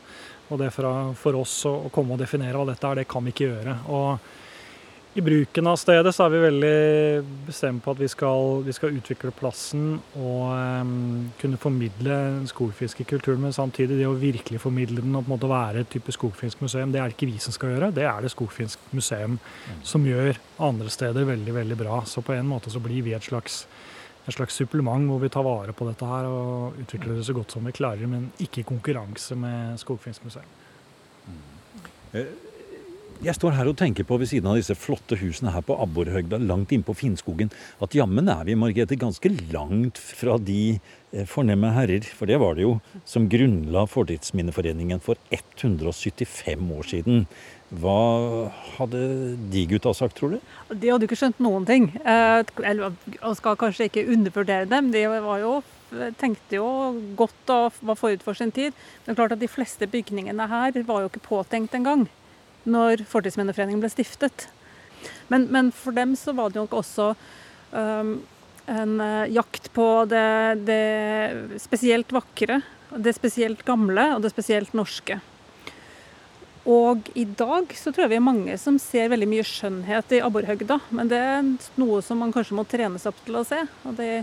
Og 0.52 0.60
det 0.60 0.72
for, 0.74 1.36
oss 1.40 1.66
å, 1.66 1.90
komme 1.92 2.14
og 2.16 2.20
definere 2.20 2.60
hva 2.60 2.68
dette 2.68 2.88
er, 2.88 2.96
det 2.96 3.08
kan 3.08 3.24
vi 3.24 3.32
ikke 3.32 3.48
gjøre. 3.48 3.76
Og 3.88 4.20
i 5.14 5.22
bruken 5.22 5.68
av 5.68 5.76
stedet 5.76 6.14
så 6.16 6.24
er 6.24 6.32
vi 6.32 6.40
veldig 6.40 6.76
bestemt 7.44 7.84
på 7.84 7.92
at 7.92 8.00
vi 8.00 8.08
skal, 8.12 8.62
vi 8.64 8.72
skal 8.76 8.96
utvikle 8.96 9.34
plassen 9.36 9.98
og 10.16 10.44
um, 10.56 11.32
kunne 11.42 11.60
formidle 11.60 12.20
skogfiskekulturen, 12.48 13.42
men 13.44 13.56
samtidig 13.56 13.98
det 14.00 14.08
å 14.08 14.16
virkelig 14.16 14.62
formidle 14.64 15.04
den 15.04 15.18
og 15.18 15.26
på 15.26 15.28
en 15.28 15.34
måte 15.34 15.50
være 15.52 15.84
et 15.84 15.92
type 15.92 16.16
skogfinsk 16.16 16.64
museum, 16.64 16.94
det 16.94 17.02
er 17.02 17.12
det 17.12 17.18
ikke 17.18 17.28
vi 17.34 17.42
som 17.44 17.56
skal 17.56 17.74
gjøre. 17.74 17.90
Det 17.98 18.06
er 18.08 18.24
det 18.24 18.32
Skogfinsk 18.32 18.94
museum 18.96 19.36
som 19.84 20.06
gjør 20.08 20.40
andre 20.64 20.94
steder 20.94 21.28
veldig, 21.28 21.58
veldig 21.60 21.78
bra. 21.82 22.00
Så 22.08 22.24
på 22.24 22.38
en 22.38 22.48
måte 22.48 22.72
så 22.72 22.80
blir 22.84 23.04
vi 23.04 23.16
et 23.18 23.28
slags 23.28 23.66
et 24.22 24.36
slags 24.36 24.54
supplement 24.54 25.10
hvor 25.10 25.18
vi 25.24 25.32
tar 25.34 25.44
vare 25.44 25.74
på 25.74 25.88
dette 25.88 26.06
her 26.06 26.28
og 26.30 26.78
utvikler 26.84 27.18
det 27.18 27.26
så 27.26 27.34
godt 27.34 27.56
som 27.56 27.66
vi 27.66 27.74
klarer, 27.74 28.08
men 28.08 28.30
ikke 28.40 28.62
i 28.62 28.68
konkurranse 28.70 29.36
med 29.36 29.82
Skogfinsk 29.82 30.24
museum. 30.30 30.48
Eh, 32.14 32.51
jeg 33.22 33.38
står 33.38 33.54
her 33.54 33.70
og 33.70 33.78
tenker 33.78 34.06
på 34.08 34.18
ved 34.18 34.30
siden 34.32 34.50
av 34.50 34.58
disse 34.58 34.74
flotte 34.78 35.18
husene 35.20 35.52
her 35.54 35.62
på 35.66 35.76
Abborhøgda, 35.84 36.40
langt 36.42 36.72
innpå 36.74 36.96
Finnskogen, 36.98 37.52
at 37.84 37.94
jammen 37.94 38.30
er 38.34 38.48
vi, 38.48 38.56
Margrethe, 38.58 38.98
ganske 38.98 39.30
langt 39.54 40.00
fra 40.02 40.40
de 40.42 40.80
eh, 41.14 41.28
fornemme 41.30 41.70
herrer. 41.76 42.08
For 42.18 42.30
det 42.30 42.40
var 42.42 42.58
det 42.58 42.66
jo 42.66 42.80
som 43.06 43.28
grunnla 43.30 43.84
Fortidsminneforeningen 43.92 45.04
for 45.06 45.22
175 45.30 46.72
år 46.78 46.90
siden. 46.90 47.28
Hva 47.82 48.50
hadde 48.80 49.02
de 49.54 49.66
gutta 49.70 49.94
sagt, 49.96 50.18
tror 50.18 50.34
du? 50.34 50.56
De 50.74 50.90
hadde 50.90 51.06
ikke 51.06 51.20
skjønt 51.20 51.44
noen 51.46 51.68
ting. 51.70 51.92
Eh, 52.02 52.42
og 52.42 53.36
skal 53.38 53.60
kanskje 53.60 53.92
ikke 53.92 54.08
undervurdere 54.16 54.66
dem. 54.72 54.90
De 54.96 55.04
var 55.12 55.44
jo, 55.44 55.60
tenkte 56.18 56.58
jo 56.58 56.72
godt 57.20 57.54
og 57.54 57.78
var 57.86 58.02
forut 58.02 58.26
for 58.26 58.40
sin 58.40 58.56
tid. 58.56 58.74
Men 59.06 59.20
klart 59.20 59.38
at 59.38 59.44
de 59.46 59.52
fleste 59.52 59.86
bygningene 59.94 60.50
her 60.50 60.82
var 60.90 61.06
jo 61.06 61.14
ikke 61.14 61.24
påtenkt 61.30 61.78
engang 61.78 62.08
når 62.70 63.06
Fortidsminneforeningen 63.10 63.82
ble 63.82 63.92
stiftet. 63.92 64.48
Men, 65.32 65.48
men, 65.54 65.72
for 65.74 65.96
dem 65.96 66.16
så 66.20 66.34
var 66.38 66.52
det 66.52 66.62
nok 66.62 66.76
også 66.82 67.14
um, 67.72 68.14
en 68.70 68.94
uh, 69.02 69.26
jakt 69.32 69.72
på 69.74 69.88
det, 70.12 70.62
det, 70.68 71.60
spesielt 71.64 72.12
vakre, 72.14 72.62
det 72.92 73.16
spesielt 73.18 73.64
gamle 73.66 74.12
og 74.16 74.26
det 74.26 74.34
spesielt 74.34 74.76
norske. 74.78 75.22
Og 76.70 77.08
i 77.18 77.24
dag 77.26 77.72
så 77.74 77.90
tror 77.90 78.06
jeg 78.06 78.12
vi 78.12 78.20
er 78.20 78.28
mange 78.28 78.58
som 78.62 78.78
ser 78.82 79.10
veldig 79.10 79.30
mye 79.32 79.46
skjønnhet 79.48 80.14
i 80.14 80.22
abborhøgda. 80.22 80.78
Men 80.94 81.10
det 81.10 81.18
er 81.18 81.48
noe 81.82 82.04
som 82.06 82.22
man 82.22 82.34
kanskje 82.36 82.58
må 82.60 82.68
trenes 82.70 83.08
opp 83.10 83.18
til 83.26 83.40
å 83.40 83.46
se. 83.48 83.64
Og 83.90 83.98
de 83.98 84.22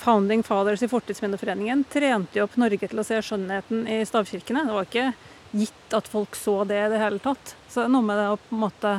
Founding 0.00 0.42
Fathers 0.44 0.82
i 0.84 0.88
Fortidsminneforeningen 0.88 1.86
trente 1.92 2.36
jo 2.38 2.46
opp 2.46 2.58
Norge 2.60 2.88
til 2.88 3.00
å 3.00 3.04
se 3.06 3.20
skjønnheten 3.24 3.86
i 3.88 4.00
stavkirkene. 4.08 4.66
Det 4.68 4.76
var 4.76 4.88
ikke 4.88 5.06
gitt 5.50 5.94
at 5.96 6.08
folk 6.08 6.36
så 6.38 6.62
det 6.64 6.78
i 6.78 6.90
det 6.92 7.00
hele 7.02 7.18
tatt. 7.22 7.54
Så 7.68 7.82
det 7.82 7.88
er 7.88 7.94
noe 7.94 8.06
med 8.06 8.18
det 8.20 8.28
å 8.30 8.38
på 8.38 8.54
en 8.54 8.62
måte 8.64 8.92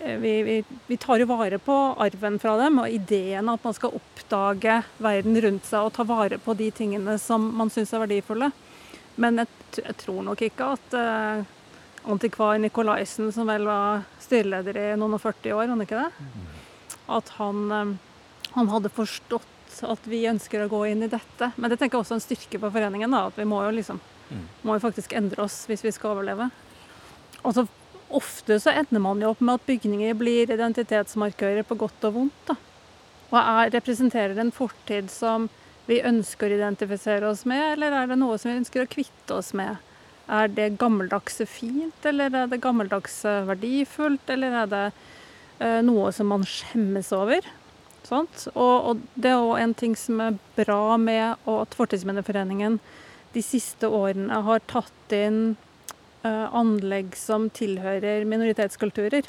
eh, 0.00 0.18
vi, 0.20 0.34
vi, 0.46 0.56
vi, 0.86 0.98
tar 1.00 1.22
jo 1.22 1.28
vare 1.30 1.58
på 1.62 1.78
arven 2.02 2.38
fra 2.42 2.56
dem, 2.60 2.82
og 2.82 2.92
ideen 2.92 3.48
at 3.52 3.64
man 3.64 3.76
skal 3.76 3.96
oppdage 3.96 4.82
verden 5.02 5.40
rundt 5.46 5.68
seg 5.68 5.88
og 5.88 5.96
ta 5.96 6.06
vare 6.08 6.40
på 6.42 6.56
de 6.58 6.70
tingene 6.74 7.16
som 7.20 7.48
man 7.56 7.72
syns 7.72 7.94
er 7.94 8.04
verdifulle. 8.04 8.52
Men 9.20 9.42
jeg, 9.42 9.50
jeg, 9.80 9.96
tror 10.04 10.22
nok 10.24 10.44
ikke 10.44 10.72
at 10.76 10.96
eh, 10.98 11.44
antikvar 12.08 12.58
Nikolaisen, 12.58 13.32
som 13.32 13.48
vel 13.48 13.66
var 13.68 14.06
styreleder 14.22 14.78
i 14.80 14.86
noen 15.00 15.18
og 15.18 15.22
40 15.22 15.56
år, 15.56 15.72
han 15.72 15.84
ikke 15.84 16.00
det? 16.00 16.28
At 17.12 17.34
han, 17.38 17.66
uh, 17.70 18.48
han 18.56 18.70
hadde 18.72 18.92
forstått 18.92 19.48
at 19.88 20.06
vi 20.10 20.24
ønsker 20.28 20.64
å 20.64 20.70
gå 20.70 20.82
inn 20.90 21.04
i 21.04 21.10
dette. 21.10 21.52
Men 21.56 21.70
det 21.70 21.78
tenker 21.80 21.96
jeg 21.96 22.04
også 22.04 22.16
er 22.16 22.20
en 22.20 22.24
styrke 22.24 22.60
for 22.60 22.74
foreningen. 22.74 23.12
da, 23.14 23.26
At 23.30 23.38
vi 23.38 23.46
må 23.48 23.62
jo 23.64 23.72
liksom 23.74 24.00
mm. 24.32 24.42
må 24.66 24.76
jo 24.76 24.84
faktisk 24.86 25.14
endre 25.18 25.44
oss 25.44 25.62
hvis 25.70 25.84
vi 25.84 25.94
skal 25.94 26.16
overleve. 26.16 26.50
Og 27.42 27.56
så 27.56 27.66
Ofte 28.12 28.58
så 28.60 28.74
ender 28.76 29.00
man 29.00 29.22
jo 29.24 29.30
opp 29.32 29.40
med 29.40 29.56
at 29.56 29.62
bygninger 29.64 30.12
blir 30.20 30.50
identitetsmarkører 30.52 31.64
på 31.64 31.78
godt 31.80 32.04
og 32.04 32.18
vondt. 32.18 32.42
da. 32.50 32.58
Og 33.30 33.38
er, 33.40 33.70
Representerer 33.72 34.36
en 34.36 34.52
fortid 34.52 35.08
som 35.08 35.46
vi 35.88 36.02
ønsker 36.04 36.52
å 36.52 36.58
identifisere 36.58 37.30
oss 37.30 37.46
med, 37.48 37.62
eller 37.72 37.96
er 37.96 38.10
det 38.10 38.18
noe 38.20 38.36
som 38.36 38.52
vi 38.52 38.58
ønsker 38.60 38.84
å 38.84 38.90
kvitte 38.92 39.38
oss 39.38 39.54
med? 39.56 39.80
Er 40.28 40.52
det 40.52 40.76
gammeldagse 40.80 41.46
fint, 41.48 42.04
eller 42.04 42.36
er 42.36 42.52
det 42.52 42.60
gammeldagse 42.62 43.32
verdifullt, 43.48 44.28
eller 44.30 44.60
er 44.60 44.70
det 44.70 44.84
eh, 45.58 45.80
noe 45.88 46.12
som 46.12 46.30
man 46.34 46.44
skjemmes 46.44 47.10
over? 47.16 47.48
Og, 48.12 48.38
og, 48.58 49.02
det 49.14 49.30
er 49.30 49.40
òg 49.40 49.56
en 49.62 49.74
ting 49.78 49.94
som 49.96 50.20
er 50.20 50.38
bra 50.58 50.98
med 51.00 51.38
at 51.48 51.76
Fortidsminneforeningen 51.78 52.80
de 53.32 53.42
siste 53.44 53.88
årene 53.88 54.42
har 54.46 54.64
tatt 54.70 55.14
inn 55.16 55.54
uh, 56.24 56.48
anlegg 56.54 57.16
som 57.18 57.48
tilhører 57.54 58.26
minoritetskulturer. 58.28 59.28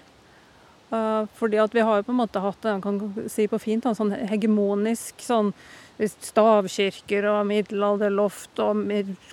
Uh, 0.94 1.26
fordi 1.40 1.58
at 1.62 1.74
vi 1.74 1.86
har 1.86 2.04
på 2.06 2.14
en 2.14 2.20
måte 2.20 2.42
hatt 2.44 2.68
man 2.68 2.84
kan 2.84 3.00
si 3.32 3.48
på 3.50 3.60
fint, 3.62 3.86
en 3.86 3.98
sånn 3.98 4.14
hegemonisk 4.30 5.24
sånn 5.26 5.54
stavkirker 6.04 7.26
og 7.30 7.46
middelalderloft 7.48 8.60
og 8.64 8.82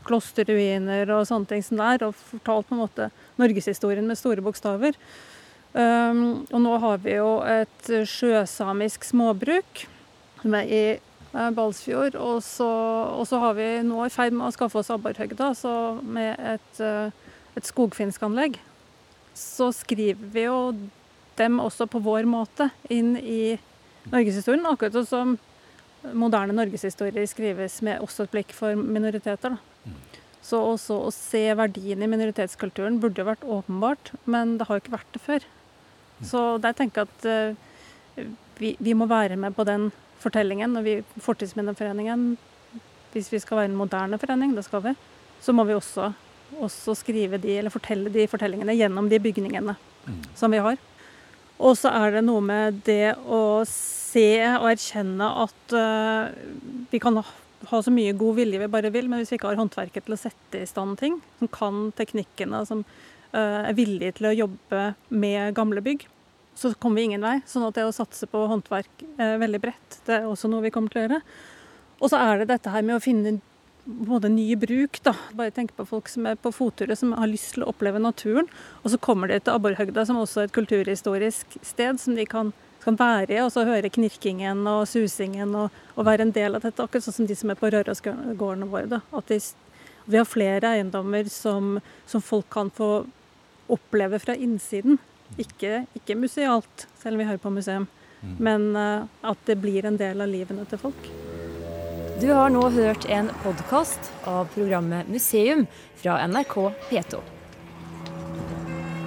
klosterruiner 0.07 1.09
og 1.17 1.27
sånne 1.29 1.49
ting 1.51 1.65
som 1.65 1.81
der, 1.81 2.05
og 2.07 2.17
fortalt 2.31 2.69
på 2.69 2.77
en 2.77 2.83
måte 2.83 3.11
norgeshistorien 3.41 4.07
med 4.07 4.21
store 4.21 4.45
bokstaver. 4.45 4.99
Um, 5.73 6.43
og 6.51 6.59
nå 6.65 6.77
har 6.83 6.99
vi 7.05 7.15
jo 7.15 7.39
et 7.47 7.91
sjøsamisk 8.11 9.07
småbruk 9.07 9.85
som 10.41 10.57
er 10.59 10.67
i 10.67 10.83
Balsfjord. 11.33 12.17
Og 12.19 12.41
så, 12.43 12.69
og 13.15 13.27
så 13.29 13.39
har 13.43 13.59
vi 13.59 13.69
nå 13.87 14.05
i 14.07 14.13
ferd 14.13 14.35
med 14.37 14.49
å 14.49 14.55
skaffe 14.55 14.81
oss 14.81 14.91
Abborhøgda, 14.95 15.53
med 16.03 16.39
et 16.55 16.81
uh, 16.85 17.29
et 17.59 17.69
skogfinskanlegg, 17.69 18.59
så 19.37 19.71
skriver 19.75 20.33
vi 20.35 20.47
jo 20.47 20.59
dem 21.39 21.61
også 21.63 21.87
på 21.91 22.03
vår 22.05 22.29
måte 22.29 22.69
inn 22.93 23.15
i 23.19 23.57
norgeshistorien. 24.11 24.67
Akkurat 24.69 24.97
sånn 24.99 25.09
som 25.09 25.37
moderne 26.17 26.57
norgeshistorie 26.57 27.27
skrives 27.29 27.81
med 27.87 28.03
også 28.05 28.27
et 28.27 28.35
blikk 28.35 28.55
for 28.57 28.77
minoriteter. 28.79 29.57
Da. 29.57 29.95
Så 30.45 30.61
også 30.65 30.97
å 31.05 31.15
se 31.15 31.43
verdien 31.57 32.03
i 32.03 32.09
minoritetskulturen 32.11 32.99
burde 33.01 33.21
jo 33.21 33.29
vært 33.29 33.45
åpenbart, 33.45 34.15
men 34.25 34.57
det 34.59 34.69
har 34.69 34.79
jo 34.79 34.85
ikke 34.85 34.97
vært 34.97 35.17
det 35.17 35.25
før. 35.25 35.49
Så 36.25 36.45
der 36.61 36.77
tenker 36.77 37.05
jeg 37.05 37.11
at 37.11 37.27
uh, 37.29 38.31
vi, 38.61 38.75
vi, 38.81 38.97
må 38.97 39.09
være 39.09 39.39
med 39.41 39.57
på 39.57 39.65
den 39.69 39.89
fortellingen. 40.23 40.77
Og 40.79 40.87
vi, 40.87 40.99
Fortidsminneforeningen, 41.21 42.35
hvis 43.15 43.31
vi 43.33 43.41
skal 43.43 43.63
være 43.63 43.73
en 43.73 43.79
moderne 43.79 44.19
forening, 44.21 44.55
det 44.57 44.67
skal 44.67 44.85
vi, 44.85 44.95
så 45.41 45.55
må 45.57 45.65
vi 45.69 45.77
også, 45.77 46.13
også 46.61 46.95
skrive 46.99 47.41
de, 47.41 47.57
eller 47.59 47.73
fortelle 47.73 48.13
de 48.13 48.29
fortellingene 48.31 48.77
gjennom 48.79 49.09
de 49.11 49.21
bygningene 49.23 49.77
mm. 50.07 50.23
som 50.39 50.53
vi 50.53 50.63
har. 50.63 50.79
Og 51.61 51.77
så 51.77 51.93
er 51.93 52.17
det 52.17 52.25
noe 52.25 52.41
med 52.45 52.81
det 52.87 53.13
å 53.29 53.61
se 53.69 54.29
og 54.57 54.71
erkjenne 54.71 55.27
at 55.45 55.75
uh, 55.77 56.33
vi 56.91 57.01
kan 57.03 57.21
ha 57.21 57.81
så 57.85 57.93
mye 57.93 58.17
god 58.17 58.39
vilje 58.39 58.63
vi 58.63 58.71
bare 58.73 58.93
vil, 58.95 59.11
men 59.11 59.21
hvis 59.21 59.35
vi 59.35 59.37
ikke 59.37 59.51
har 59.53 59.61
håndverket 59.61 60.07
til 60.07 60.17
å 60.17 60.21
sette 60.21 60.63
i 60.63 60.69
stand 60.69 60.97
ting, 61.03 61.19
som 61.39 61.51
kan 61.53 61.83
teknikkene, 61.99 62.63
som 62.69 62.81
uh, 62.81 63.69
er 63.69 63.77
villige 63.77 64.17
til 64.19 64.31
å 64.31 64.37
jobbe 64.39 64.87
med 65.13 65.53
gamle 65.59 65.85
bygg, 65.85 66.07
så 66.61 66.73
kommer 66.77 67.01
vi 67.01 67.09
ingen 67.11 67.25
vei. 67.25 67.39
Sånn 67.49 67.65
at 67.67 67.77
det 67.79 67.87
å 67.89 67.95
satse 67.95 68.29
på 68.31 68.45
håndverk 68.51 69.05
er 69.17 69.39
veldig 69.41 69.63
bredt, 69.63 70.01
det 70.07 70.19
er 70.19 70.29
også 70.29 70.51
noe 70.53 70.65
vi 70.67 70.73
kommer 70.75 70.93
til 70.93 71.03
å 71.03 71.07
gjøre. 71.07 71.21
Og 72.01 72.13
så 72.13 72.21
er 72.21 72.41
det 72.43 72.51
dette 72.53 72.73
her 72.73 72.85
med 72.85 72.99
å 72.99 73.05
finne 73.05 73.39
både 73.85 74.29
ny 74.33 74.55
bruk. 74.61 75.01
da. 75.03 75.15
Bare 75.37 75.53
tenk 75.57 75.73
på 75.77 75.87
folk 75.89 76.09
som 76.13 76.29
er 76.29 76.37
på 76.37 76.53
fotturer, 76.53 76.97
som 76.97 77.17
har 77.17 77.31
lyst 77.31 77.55
til 77.57 77.65
å 77.65 77.71
oppleve 77.73 78.01
naturen. 78.01 78.49
Og 78.85 78.93
så 78.93 79.01
kommer 79.01 79.33
de 79.33 79.41
til 79.41 79.57
Abborhøgda, 79.57 80.05
som 80.07 80.21
også 80.21 80.45
er 80.45 80.51
et 80.51 80.57
kulturhistorisk 80.57 81.57
sted 81.65 82.01
som 82.01 82.19
de 82.19 82.29
kan 82.29 82.53
kan 82.85 82.97
være 82.97 83.35
i, 83.35 83.41
og 83.45 83.53
så 83.53 83.67
høre 83.69 83.93
knirkingen 83.93 84.65
og 84.69 84.87
susingen 84.89 85.55
og, 85.59 85.75
og, 85.97 86.05
være 86.09 86.27
en 86.27 86.35
del 86.35 86.57
av 86.57 86.65
dette. 86.65 86.83
Akkurat 86.83 87.05
sånn 87.05 87.21
som 87.21 87.29
de 87.29 87.37
som 87.37 87.53
er 87.53 87.59
på 87.61 87.71
Rørosgårdene 87.73 88.69
våre. 88.71 88.89
Da. 88.91 89.03
At 89.17 89.31
de, 89.31 89.41
vi 90.07 90.21
har 90.21 90.29
flere 90.29 90.75
eiendommer 90.77 91.29
som, 91.33 91.79
som, 92.09 92.25
folk 92.25 92.49
kan 92.53 92.73
få 92.75 92.91
oppleve 93.71 94.21
fra 94.23 94.35
innsiden. 94.35 94.99
Ikke, 95.39 95.85
ikke 95.95 96.17
musealt, 96.19 96.89
selv 97.03 97.15
om 97.15 97.21
vi 97.23 97.29
hører 97.29 97.43
på 97.43 97.51
museum. 97.55 97.87
Mm. 98.21 98.37
Men 98.39 98.77
uh, 98.77 99.07
at 99.31 99.39
det 99.47 99.61
blir 99.63 99.87
en 99.87 99.99
del 100.01 100.21
av 100.21 100.29
livene 100.29 100.65
til 100.69 100.79
folk. 100.83 101.11
Du 102.21 102.29
har 102.37 102.51
nå 102.53 102.69
hørt 102.75 103.07
en 103.09 103.31
podkast 103.45 104.11
av 104.29 104.47
programmet 104.53 105.09
Museum 105.09 105.67
fra 106.03 106.13
NRK 106.29 106.55
P2. 106.91 107.15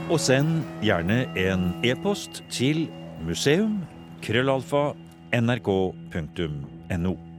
Og 0.09 0.19
send 0.19 0.63
gjerne 0.83 1.27
en 1.39 1.73
e-post 1.85 2.43
til 2.51 2.89
museum.krøllalfa.nrk.no. 3.23 4.93
nrk.no. 5.33 7.32